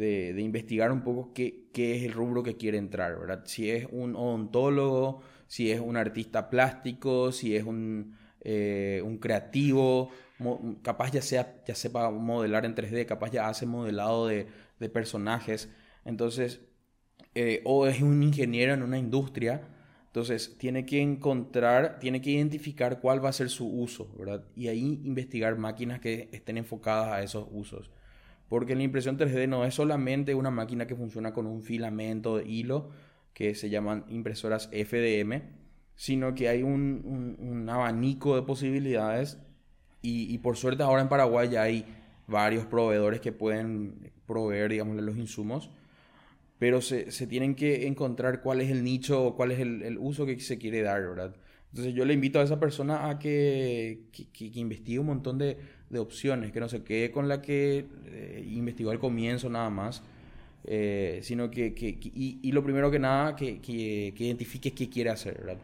de, 0.00 0.40
investigar 0.40 0.90
un 0.90 1.02
poco 1.02 1.32
qué, 1.32 1.68
qué, 1.72 1.96
es 1.96 2.02
el 2.04 2.12
rubro 2.12 2.42
que 2.42 2.56
quiere 2.56 2.78
entrar, 2.78 3.18
¿verdad? 3.18 3.42
Si 3.44 3.70
es 3.70 3.86
un 3.90 4.16
odontólogo, 4.16 5.22
si 5.46 5.70
es 5.70 5.80
un 5.80 5.96
artista 5.96 6.50
plástico, 6.50 7.32
si 7.32 7.54
es 7.56 7.64
un, 7.64 8.16
eh, 8.40 9.02
un 9.04 9.18
creativo, 9.18 10.10
capaz 10.82 11.12
ya, 11.12 11.22
sea, 11.22 11.62
ya 11.66 11.74
sepa 11.74 12.10
modelar 12.10 12.64
en 12.64 12.74
3D, 12.74 13.06
capaz 13.06 13.30
ya 13.30 13.48
hace 13.48 13.66
modelado 13.66 14.26
de, 14.26 14.46
de 14.78 14.88
personajes, 14.88 15.70
entonces, 16.04 16.60
eh, 17.34 17.60
o 17.64 17.86
es 17.86 18.00
un 18.00 18.22
ingeniero 18.22 18.74
en 18.74 18.82
una 18.82 18.98
industria, 18.98 19.68
entonces 20.06 20.56
tiene 20.58 20.86
que 20.86 21.00
encontrar, 21.00 21.98
tiene 22.00 22.20
que 22.20 22.30
identificar 22.30 23.00
cuál 23.00 23.24
va 23.24 23.28
a 23.28 23.32
ser 23.32 23.48
su 23.48 23.68
uso, 23.68 24.12
¿verdad? 24.18 24.44
Y 24.56 24.68
ahí 24.68 25.00
investigar 25.04 25.56
máquinas 25.56 26.00
que 26.00 26.28
estén 26.32 26.58
enfocadas 26.58 27.12
a 27.12 27.22
esos 27.22 27.46
usos. 27.52 27.92
Porque 28.50 28.74
la 28.74 28.82
impresión 28.82 29.16
3D 29.16 29.48
no 29.48 29.64
es 29.64 29.74
solamente 29.74 30.34
una 30.34 30.50
máquina 30.50 30.88
que 30.88 30.96
funciona 30.96 31.32
con 31.32 31.46
un 31.46 31.62
filamento 31.62 32.36
de 32.36 32.48
hilo, 32.48 32.90
que 33.32 33.54
se 33.54 33.70
llaman 33.70 34.04
impresoras 34.08 34.68
FDM, 34.72 35.42
sino 35.94 36.34
que 36.34 36.48
hay 36.48 36.64
un, 36.64 37.68
abanico 37.70 38.34
de 38.34 38.42
posibilidades 38.42 39.38
y, 40.02 40.36
por 40.38 40.56
suerte 40.56 40.82
ahora 40.82 41.00
en 41.00 41.08
Paraguay 41.08 41.48
ya 41.48 41.62
hay 41.62 41.84
varios 42.26 42.66
proveedores 42.66 43.20
que 43.20 43.30
pueden 43.30 44.10
proveer, 44.26 44.72
digamos, 44.72 44.96
los 44.96 45.16
insumos, 45.16 45.70
pero 46.58 46.80
se, 46.80 47.04
tienen 47.28 47.54
que 47.54 47.86
encontrar 47.86 48.42
cuál 48.42 48.60
es 48.62 48.70
el 48.70 48.82
nicho 48.82 49.22
o 49.26 49.36
cuál 49.36 49.52
es 49.52 49.60
el, 49.60 49.96
uso 50.00 50.26
que 50.26 50.40
se 50.40 50.58
quiere 50.58 50.82
dar, 50.82 51.02
¿verdad? 51.02 51.36
Entonces 51.68 51.94
yo 51.94 52.04
le 52.04 52.14
invito 52.14 52.40
a 52.40 52.42
esa 52.42 52.58
persona 52.58 53.10
a 53.10 53.20
que 53.20 54.08
investigue 54.40 54.98
un 54.98 55.06
montón 55.06 55.38
de, 55.38 55.56
de 55.90 55.98
opciones, 55.98 56.52
que 56.52 56.60
no 56.60 56.68
se 56.68 56.82
quede 56.82 57.10
con 57.10 57.28
la 57.28 57.42
que 57.42 57.84
eh, 58.06 58.44
investigó 58.52 58.92
al 58.92 59.00
comienzo 59.00 59.50
nada 59.50 59.70
más, 59.70 60.02
eh, 60.64 61.20
sino 61.22 61.50
que, 61.50 61.74
que, 61.74 61.98
y, 62.00 62.52
lo 62.52 62.62
primero 62.62 62.90
que 62.90 62.98
nada, 62.98 63.34
que, 63.34 63.60
que, 63.60 64.14
identifique 64.16 64.72
qué 64.72 64.88
quiere 64.88 65.10
hacer, 65.10 65.38
¿verdad? 65.38 65.58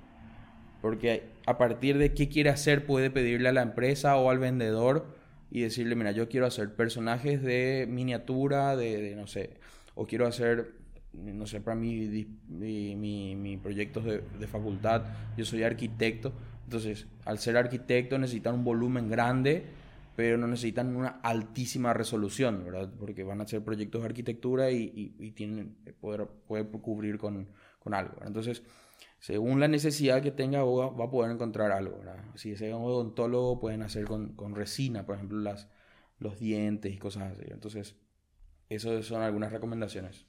Porque 0.82 1.22
a 1.46 1.56
partir 1.58 1.96
de 1.96 2.12
qué 2.12 2.28
quiere 2.28 2.50
hacer 2.50 2.86
puede 2.86 3.10
pedirle 3.10 3.48
a 3.48 3.52
la 3.52 3.62
empresa 3.62 4.16
o 4.16 4.30
al 4.30 4.38
vendedor 4.38 5.06
y 5.50 5.60
decirle, 5.60 5.94
mira, 5.94 6.10
yo 6.10 6.28
quiero 6.28 6.46
hacer 6.46 6.74
personajes 6.74 7.40
de 7.42 7.86
miniatura, 7.88 8.74
de, 8.74 9.14
no 9.14 9.28
sé, 9.28 9.50
o 9.94 10.06
quiero 10.06 10.26
hacer, 10.26 10.72
no 11.12 11.46
sé, 11.46 11.60
para 11.60 11.76
mí, 11.76 12.26
mi, 12.48 12.96
mi, 12.96 13.36
mi 13.36 13.56
proyectos 13.58 14.04
de, 14.04 14.22
de 14.40 14.46
facultad, 14.48 15.04
yo 15.36 15.44
soy 15.44 15.62
arquitecto, 15.62 16.32
entonces, 16.64 17.06
al 17.24 17.38
ser 17.38 17.56
arquitecto 17.56 18.18
necesitan 18.18 18.54
un 18.54 18.64
volumen 18.64 19.08
grande 19.08 19.66
pero 20.16 20.38
no 20.38 20.46
necesitan 20.46 20.96
una 20.96 21.20
altísima 21.22 21.92
resolución, 21.92 22.64
¿verdad? 22.64 22.90
Porque 22.98 23.22
van 23.22 23.42
a 23.42 23.46
ser 23.46 23.62
proyectos 23.62 24.00
de 24.00 24.06
arquitectura 24.06 24.70
y, 24.70 25.14
y, 25.18 25.30
tienen 25.32 25.76
eh, 25.84 25.92
poder, 25.92 26.26
poder 26.48 26.68
cubrir 26.68 27.18
con, 27.18 27.48
con 27.78 27.92
algo. 27.92 28.16
Entonces, 28.24 28.62
según 29.20 29.60
la 29.60 29.68
necesidad 29.68 30.22
que 30.22 30.30
tenga, 30.30 30.64
va 30.64 31.04
a 31.04 31.10
poder 31.10 31.30
encontrar 31.30 31.70
algo, 31.70 31.98
¿verdad? 31.98 32.16
Si 32.34 32.52
es 32.52 32.62
un 32.62 32.82
odontólogo, 32.82 33.60
pueden 33.60 33.82
hacer 33.82 34.06
con, 34.06 34.34
con, 34.34 34.54
resina, 34.54 35.04
por 35.04 35.16
ejemplo, 35.16 35.38
las, 35.38 35.68
los 36.18 36.38
dientes 36.40 36.94
y 36.94 36.98
cosas 36.98 37.34
así. 37.34 37.44
Entonces, 37.50 37.94
esas 38.70 39.04
son 39.04 39.20
algunas 39.22 39.52
recomendaciones. 39.52 40.26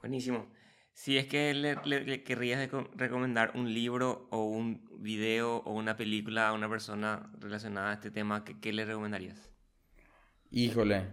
Buenísimo. 0.00 0.48
Si 0.94 1.18
es 1.18 1.26
que 1.26 1.52
le, 1.52 2.22
querrías 2.22 2.70
recomendar 2.94 3.52
un 3.56 3.74
libro 3.74 4.28
o 4.30 4.44
un 4.44 4.80
video 5.00 5.56
o 5.58 5.74
una 5.74 5.96
película 5.96 6.48
a 6.48 6.52
una 6.52 6.68
persona 6.68 7.30
relacionada 7.40 7.90
a 7.90 7.94
este 7.94 8.12
tema, 8.12 8.44
¿qué, 8.44 8.72
le 8.72 8.84
recomendarías? 8.84 9.50
Híjole, 10.52 11.08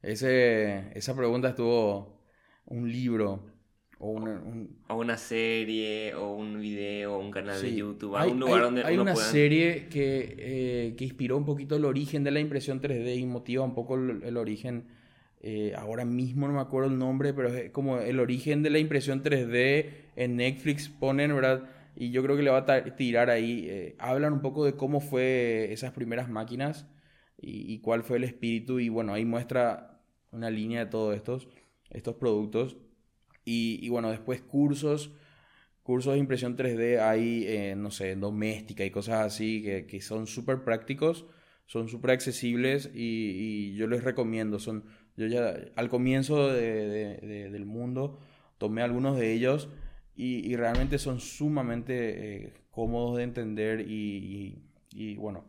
ese, 0.00 0.90
esa 0.98 1.14
pregunta 1.14 1.50
estuvo 1.50 2.24
un 2.64 2.90
libro 2.90 3.44
o 3.98 4.10
una, 4.10 4.42
o 4.88 4.96
una 4.96 5.18
serie 5.18 6.14
o 6.14 6.32
un 6.32 6.58
video 6.58 7.14
o 7.14 7.18
un 7.18 7.30
canal 7.30 7.60
de 7.60 7.74
YouTube, 7.74 8.16
hay, 8.16 8.32
lugar 8.32 8.62
donde 8.62 8.84
hay 8.84 8.96
una 8.96 9.14
serie 9.14 9.88
que, 9.88 10.34
eh, 10.38 10.94
que 10.96 11.04
inspiró 11.04 11.36
un 11.36 11.44
poquito 11.44 11.76
el 11.76 11.84
origen 11.84 12.24
de 12.24 12.30
la 12.30 12.40
impresión 12.40 12.80
3D 12.80 13.18
y 13.18 13.26
motiva 13.26 13.64
un 13.64 13.74
poco 13.74 13.96
el 13.96 14.36
origen 14.38 14.88
eh, 15.40 15.72
ahora 15.76 16.04
mismo 16.04 16.48
no 16.48 16.54
me 16.54 16.60
acuerdo 16.60 16.90
el 16.90 16.98
nombre, 16.98 17.32
pero 17.32 17.48
es 17.48 17.70
como 17.70 17.98
el 17.98 18.18
origen 18.18 18.62
de 18.62 18.70
la 18.70 18.78
impresión 18.78 19.22
3D 19.22 19.86
en 20.16 20.36
Netflix 20.36 20.88
ponen, 20.88 21.34
¿verdad? 21.34 21.70
Y 21.94 22.10
yo 22.10 22.22
creo 22.22 22.36
que 22.36 22.42
le 22.42 22.50
va 22.50 22.58
a 22.58 22.96
tirar 22.96 23.30
ahí. 23.30 23.66
Eh, 23.68 23.96
hablan 23.98 24.32
un 24.32 24.42
poco 24.42 24.64
de 24.64 24.74
cómo 24.74 25.00
fue 25.00 25.72
esas 25.72 25.92
primeras 25.92 26.28
máquinas 26.28 26.86
y, 27.36 27.80
cuál 27.80 28.02
fue 28.02 28.18
el 28.18 28.24
espíritu. 28.24 28.80
Y 28.80 28.88
bueno, 28.88 29.14
ahí 29.14 29.24
muestra 29.24 30.00
una 30.32 30.50
línea 30.50 30.84
de 30.84 30.90
todos 30.90 31.16
estos, 31.16 31.48
estos 31.90 32.16
productos. 32.16 32.76
Y, 33.44 33.88
bueno, 33.88 34.10
después 34.10 34.42
cursos, 34.42 35.12
cursos 35.82 36.14
de 36.14 36.18
impresión 36.18 36.56
3D 36.56 37.00
hay, 37.00 37.44
eh, 37.46 37.74
no 37.76 37.90
sé, 37.90 38.14
doméstica 38.16 38.84
y 38.84 38.90
cosas 38.90 39.26
así 39.26 39.62
que, 39.62 39.86
que 39.86 40.02
son 40.02 40.26
súper 40.26 40.64
prácticos, 40.64 41.24
son 41.66 41.88
súper 41.88 42.10
accesibles 42.10 42.90
y, 42.94 43.70
y 43.72 43.74
yo 43.74 43.86
les 43.86 44.04
recomiendo. 44.04 44.58
Son 44.58 44.84
yo 45.18 45.26
ya 45.26 45.56
al 45.74 45.88
comienzo 45.88 46.48
del 46.52 47.66
mundo 47.66 48.20
tomé 48.56 48.82
algunos 48.82 49.18
de 49.18 49.32
ellos 49.32 49.68
y, 50.14 50.56
realmente 50.56 50.98
son 50.98 51.20
sumamente 51.20 52.46
eh, 52.46 52.54
cómodos 52.70 53.16
de 53.16 53.24
entender 53.24 53.84
y, 53.88 55.16
bueno, 55.16 55.44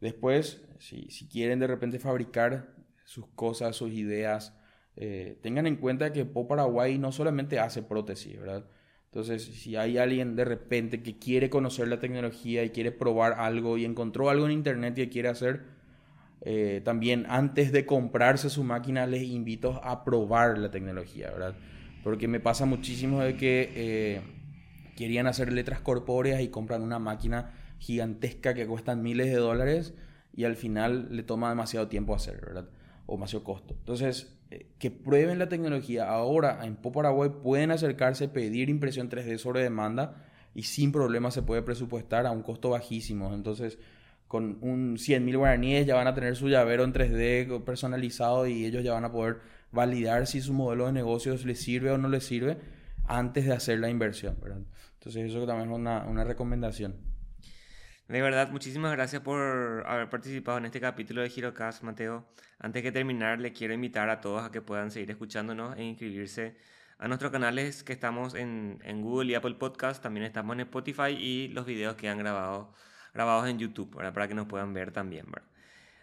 después 0.00 0.64
si, 0.78 1.06
quieren 1.30 1.60
de 1.60 1.66
repente 1.66 1.98
fabricar 1.98 2.74
sus 3.04 3.26
cosas, 3.28 3.76
sus 3.76 3.92
ideas, 3.92 4.56
eh, 4.96 5.38
tengan 5.42 5.66
en 5.66 5.76
cuenta 5.76 6.12
que 6.12 6.24
Po 6.24 6.48
Paraguay 6.48 6.98
no 6.98 7.12
solamente 7.12 7.58
hace 7.58 7.82
prótesis, 7.82 8.38
¿verdad? 8.38 8.64
Entonces, 9.06 9.44
si 9.44 9.76
hay 9.76 9.98
alguien 9.98 10.36
de 10.36 10.46
repente 10.46 11.02
que 11.02 11.18
quiere 11.18 11.50
conocer 11.50 11.88
la 11.88 12.00
tecnología 12.00 12.64
y 12.64 12.70
quiere 12.70 12.92
probar 12.92 13.34
algo 13.34 13.76
y 13.76 13.84
encontró 13.84 14.30
algo 14.30 14.46
en 14.46 14.52
internet 14.52 14.96
y 14.98 15.08
quiere 15.08 15.28
hacer, 15.28 15.64
eh, 16.44 16.80
también 16.84 17.24
antes 17.28 17.70
de 17.70 17.86
comprarse 17.86 18.50
su 18.50 18.64
máquina 18.64 19.06
les 19.06 19.22
invito 19.22 19.80
a 19.84 20.04
probar 20.04 20.58
la 20.58 20.70
tecnología, 20.70 21.30
¿verdad? 21.30 21.54
Porque 22.02 22.26
me 22.26 22.40
pasa 22.40 22.66
muchísimo 22.66 23.20
de 23.20 23.36
que 23.36 23.72
eh, 23.76 24.20
querían 24.96 25.28
hacer 25.28 25.52
letras 25.52 25.80
corpóreas 25.80 26.40
y 26.40 26.48
compran 26.48 26.82
una 26.82 26.98
máquina 26.98 27.52
gigantesca 27.78 28.54
que 28.54 28.66
cuesta 28.66 28.96
miles 28.96 29.28
de 29.28 29.36
dólares 29.36 29.94
y 30.34 30.44
al 30.44 30.56
final 30.56 31.14
le 31.14 31.22
toma 31.22 31.48
demasiado 31.48 31.86
tiempo 31.86 32.14
hacer, 32.14 32.40
¿verdad? 32.40 32.68
O 33.06 33.14
demasiado 33.14 33.44
costo. 33.44 33.74
Entonces, 33.78 34.36
eh, 34.50 34.66
que 34.80 34.90
prueben 34.90 35.38
la 35.38 35.48
tecnología. 35.48 36.08
Ahora 36.08 36.64
en 36.64 36.74
Po 36.74 36.90
Paraguay 36.90 37.30
pueden 37.42 37.70
acercarse, 37.70 38.28
pedir 38.28 38.68
impresión 38.68 39.08
3D 39.08 39.38
sobre 39.38 39.62
demanda 39.62 40.26
y 40.56 40.64
sin 40.64 40.90
problema 40.90 41.30
se 41.30 41.42
puede 41.42 41.62
presupuestar 41.62 42.26
a 42.26 42.32
un 42.32 42.42
costo 42.42 42.70
bajísimo. 42.70 43.32
Entonces, 43.32 43.78
con 44.32 44.56
un 44.62 44.96
100 44.96 45.26
mil 45.26 45.36
guaraníes 45.36 45.84
ya 45.84 45.94
van 45.94 46.06
a 46.06 46.14
tener 46.14 46.36
su 46.36 46.48
llavero 46.48 46.84
en 46.84 46.94
3D 46.94 47.62
personalizado 47.64 48.46
y 48.46 48.64
ellos 48.64 48.82
ya 48.82 48.94
van 48.94 49.04
a 49.04 49.12
poder 49.12 49.40
validar 49.72 50.26
si 50.26 50.40
su 50.40 50.54
modelo 50.54 50.86
de 50.86 50.92
negocios 50.92 51.44
les 51.44 51.60
sirve 51.60 51.90
o 51.90 51.98
no 51.98 52.08
les 52.08 52.24
sirve 52.24 52.56
antes 53.06 53.44
de 53.44 53.52
hacer 53.52 53.78
la 53.78 53.90
inversión. 53.90 54.38
Entonces 54.94 55.30
eso 55.30 55.46
también 55.46 55.70
es 55.70 55.76
una, 55.76 56.04
una 56.04 56.24
recomendación. 56.24 56.96
De 58.08 58.22
verdad, 58.22 58.48
muchísimas 58.50 58.92
gracias 58.92 59.20
por 59.20 59.84
haber 59.86 60.08
participado 60.08 60.56
en 60.56 60.64
este 60.64 60.80
capítulo 60.80 61.20
de 61.20 61.28
Girocast, 61.28 61.82
Mateo. 61.82 62.26
Antes 62.58 62.82
de 62.84 62.90
terminar, 62.90 63.38
le 63.38 63.52
quiero 63.52 63.74
invitar 63.74 64.08
a 64.08 64.22
todos 64.22 64.42
a 64.42 64.50
que 64.50 64.62
puedan 64.62 64.90
seguir 64.90 65.10
escuchándonos 65.10 65.76
e 65.76 65.84
inscribirse 65.84 66.56
a 66.98 67.06
nuestros 67.06 67.32
canales 67.32 67.84
que 67.84 67.92
estamos 67.92 68.34
en, 68.34 68.78
en 68.82 69.02
Google 69.02 69.32
y 69.32 69.34
Apple 69.34 69.56
Podcast, 69.56 70.02
también 70.02 70.24
estamos 70.24 70.54
en 70.54 70.60
Spotify 70.60 71.10
y 71.18 71.48
los 71.48 71.66
videos 71.66 71.96
que 71.96 72.08
han 72.08 72.16
grabado, 72.16 72.72
grabados 73.12 73.48
en 73.48 73.58
YouTube, 73.58 73.90
para 73.90 74.28
que 74.28 74.34
nos 74.34 74.46
puedan 74.46 74.72
ver 74.74 74.92
también. 74.92 75.26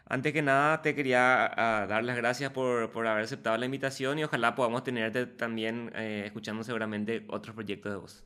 Antes 0.06 0.34
que 0.34 0.42
nada, 0.42 0.82
te 0.82 0.96
quería 0.96 1.46
ah, 1.46 1.86
dar 1.88 2.04
las 2.04 2.18
gracias 2.18 2.52
por, 2.52 2.92
por, 2.92 3.06
haber 3.06 3.24
aceptado 3.24 3.58
la 3.58 3.66
invitación 3.66 4.18
y 4.18 4.24
ojalá 4.24 4.56
podamos 4.56 4.84
tenerte 4.84 5.28
también 5.28 5.92
eh, 5.96 6.24
escuchando 6.26 6.64
seguramente 6.64 7.26
otros 7.30 7.54
proyectos 7.54 7.92
de 7.92 7.98
vos. 7.98 8.24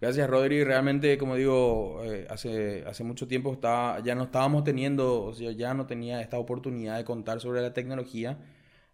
Gracias, 0.00 0.30
Rodri. 0.30 0.64
Realmente, 0.64 1.18
como 1.18 1.36
digo, 1.36 2.02
eh, 2.04 2.26
hace, 2.30 2.84
hace 2.86 3.04
mucho 3.04 3.28
tiempo 3.28 3.52
estaba, 3.52 4.00
ya 4.00 4.14
no 4.14 4.24
estábamos 4.24 4.64
teniendo, 4.64 5.24
o 5.24 5.34
sea, 5.34 5.52
ya 5.52 5.74
no 5.74 5.86
tenía 5.86 6.22
esta 6.22 6.38
oportunidad 6.38 6.96
de 6.96 7.04
contar 7.04 7.38
sobre 7.40 7.60
la 7.60 7.74
tecnología 7.74 8.38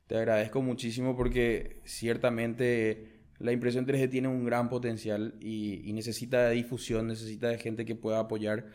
te 0.06 0.16
agradezco 0.16 0.62
muchísimo 0.62 1.16
porque 1.16 1.80
ciertamente 1.84 3.08
la 3.38 3.52
impresión 3.52 3.86
3D 3.86 4.08
tiene 4.08 4.28
un 4.28 4.44
gran 4.44 4.68
potencial 4.68 5.34
y, 5.40 5.92
necesita 5.92 6.48
de 6.48 6.54
difusión, 6.54 7.08
necesita 7.08 7.48
de 7.48 7.58
gente 7.58 7.84
que 7.84 7.96
pueda 7.96 8.20
apoyar. 8.20 8.66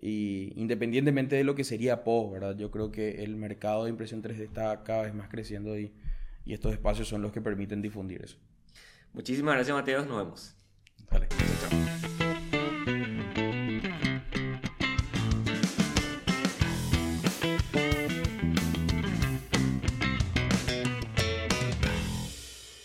Y 0.00 0.52
independientemente 0.56 1.36
de 1.36 1.44
lo 1.44 1.54
que 1.54 1.64
sería 1.64 2.04
POS, 2.04 2.32
¿verdad? 2.32 2.56
Yo 2.56 2.70
creo 2.70 2.92
que 2.92 3.24
el 3.24 3.36
mercado 3.36 3.84
de 3.84 3.90
impresión 3.90 4.22
3D 4.22 4.40
está 4.40 4.82
cada 4.84 5.02
vez 5.02 5.14
más 5.14 5.28
creciendo 5.28 5.78
y, 5.78 5.92
y 6.44 6.52
estos 6.52 6.72
espacios 6.72 7.08
son 7.08 7.22
los 7.22 7.32
que 7.32 7.40
permiten 7.40 7.80
difundir 7.80 8.22
eso. 8.22 8.36
Muchísimas 9.12 9.54
gracias, 9.54 9.74
Mateo. 9.74 10.04
Nos 10.04 10.18
vemos. 10.18 10.56
Vale. 11.10 11.28
Chao. 11.28 12.25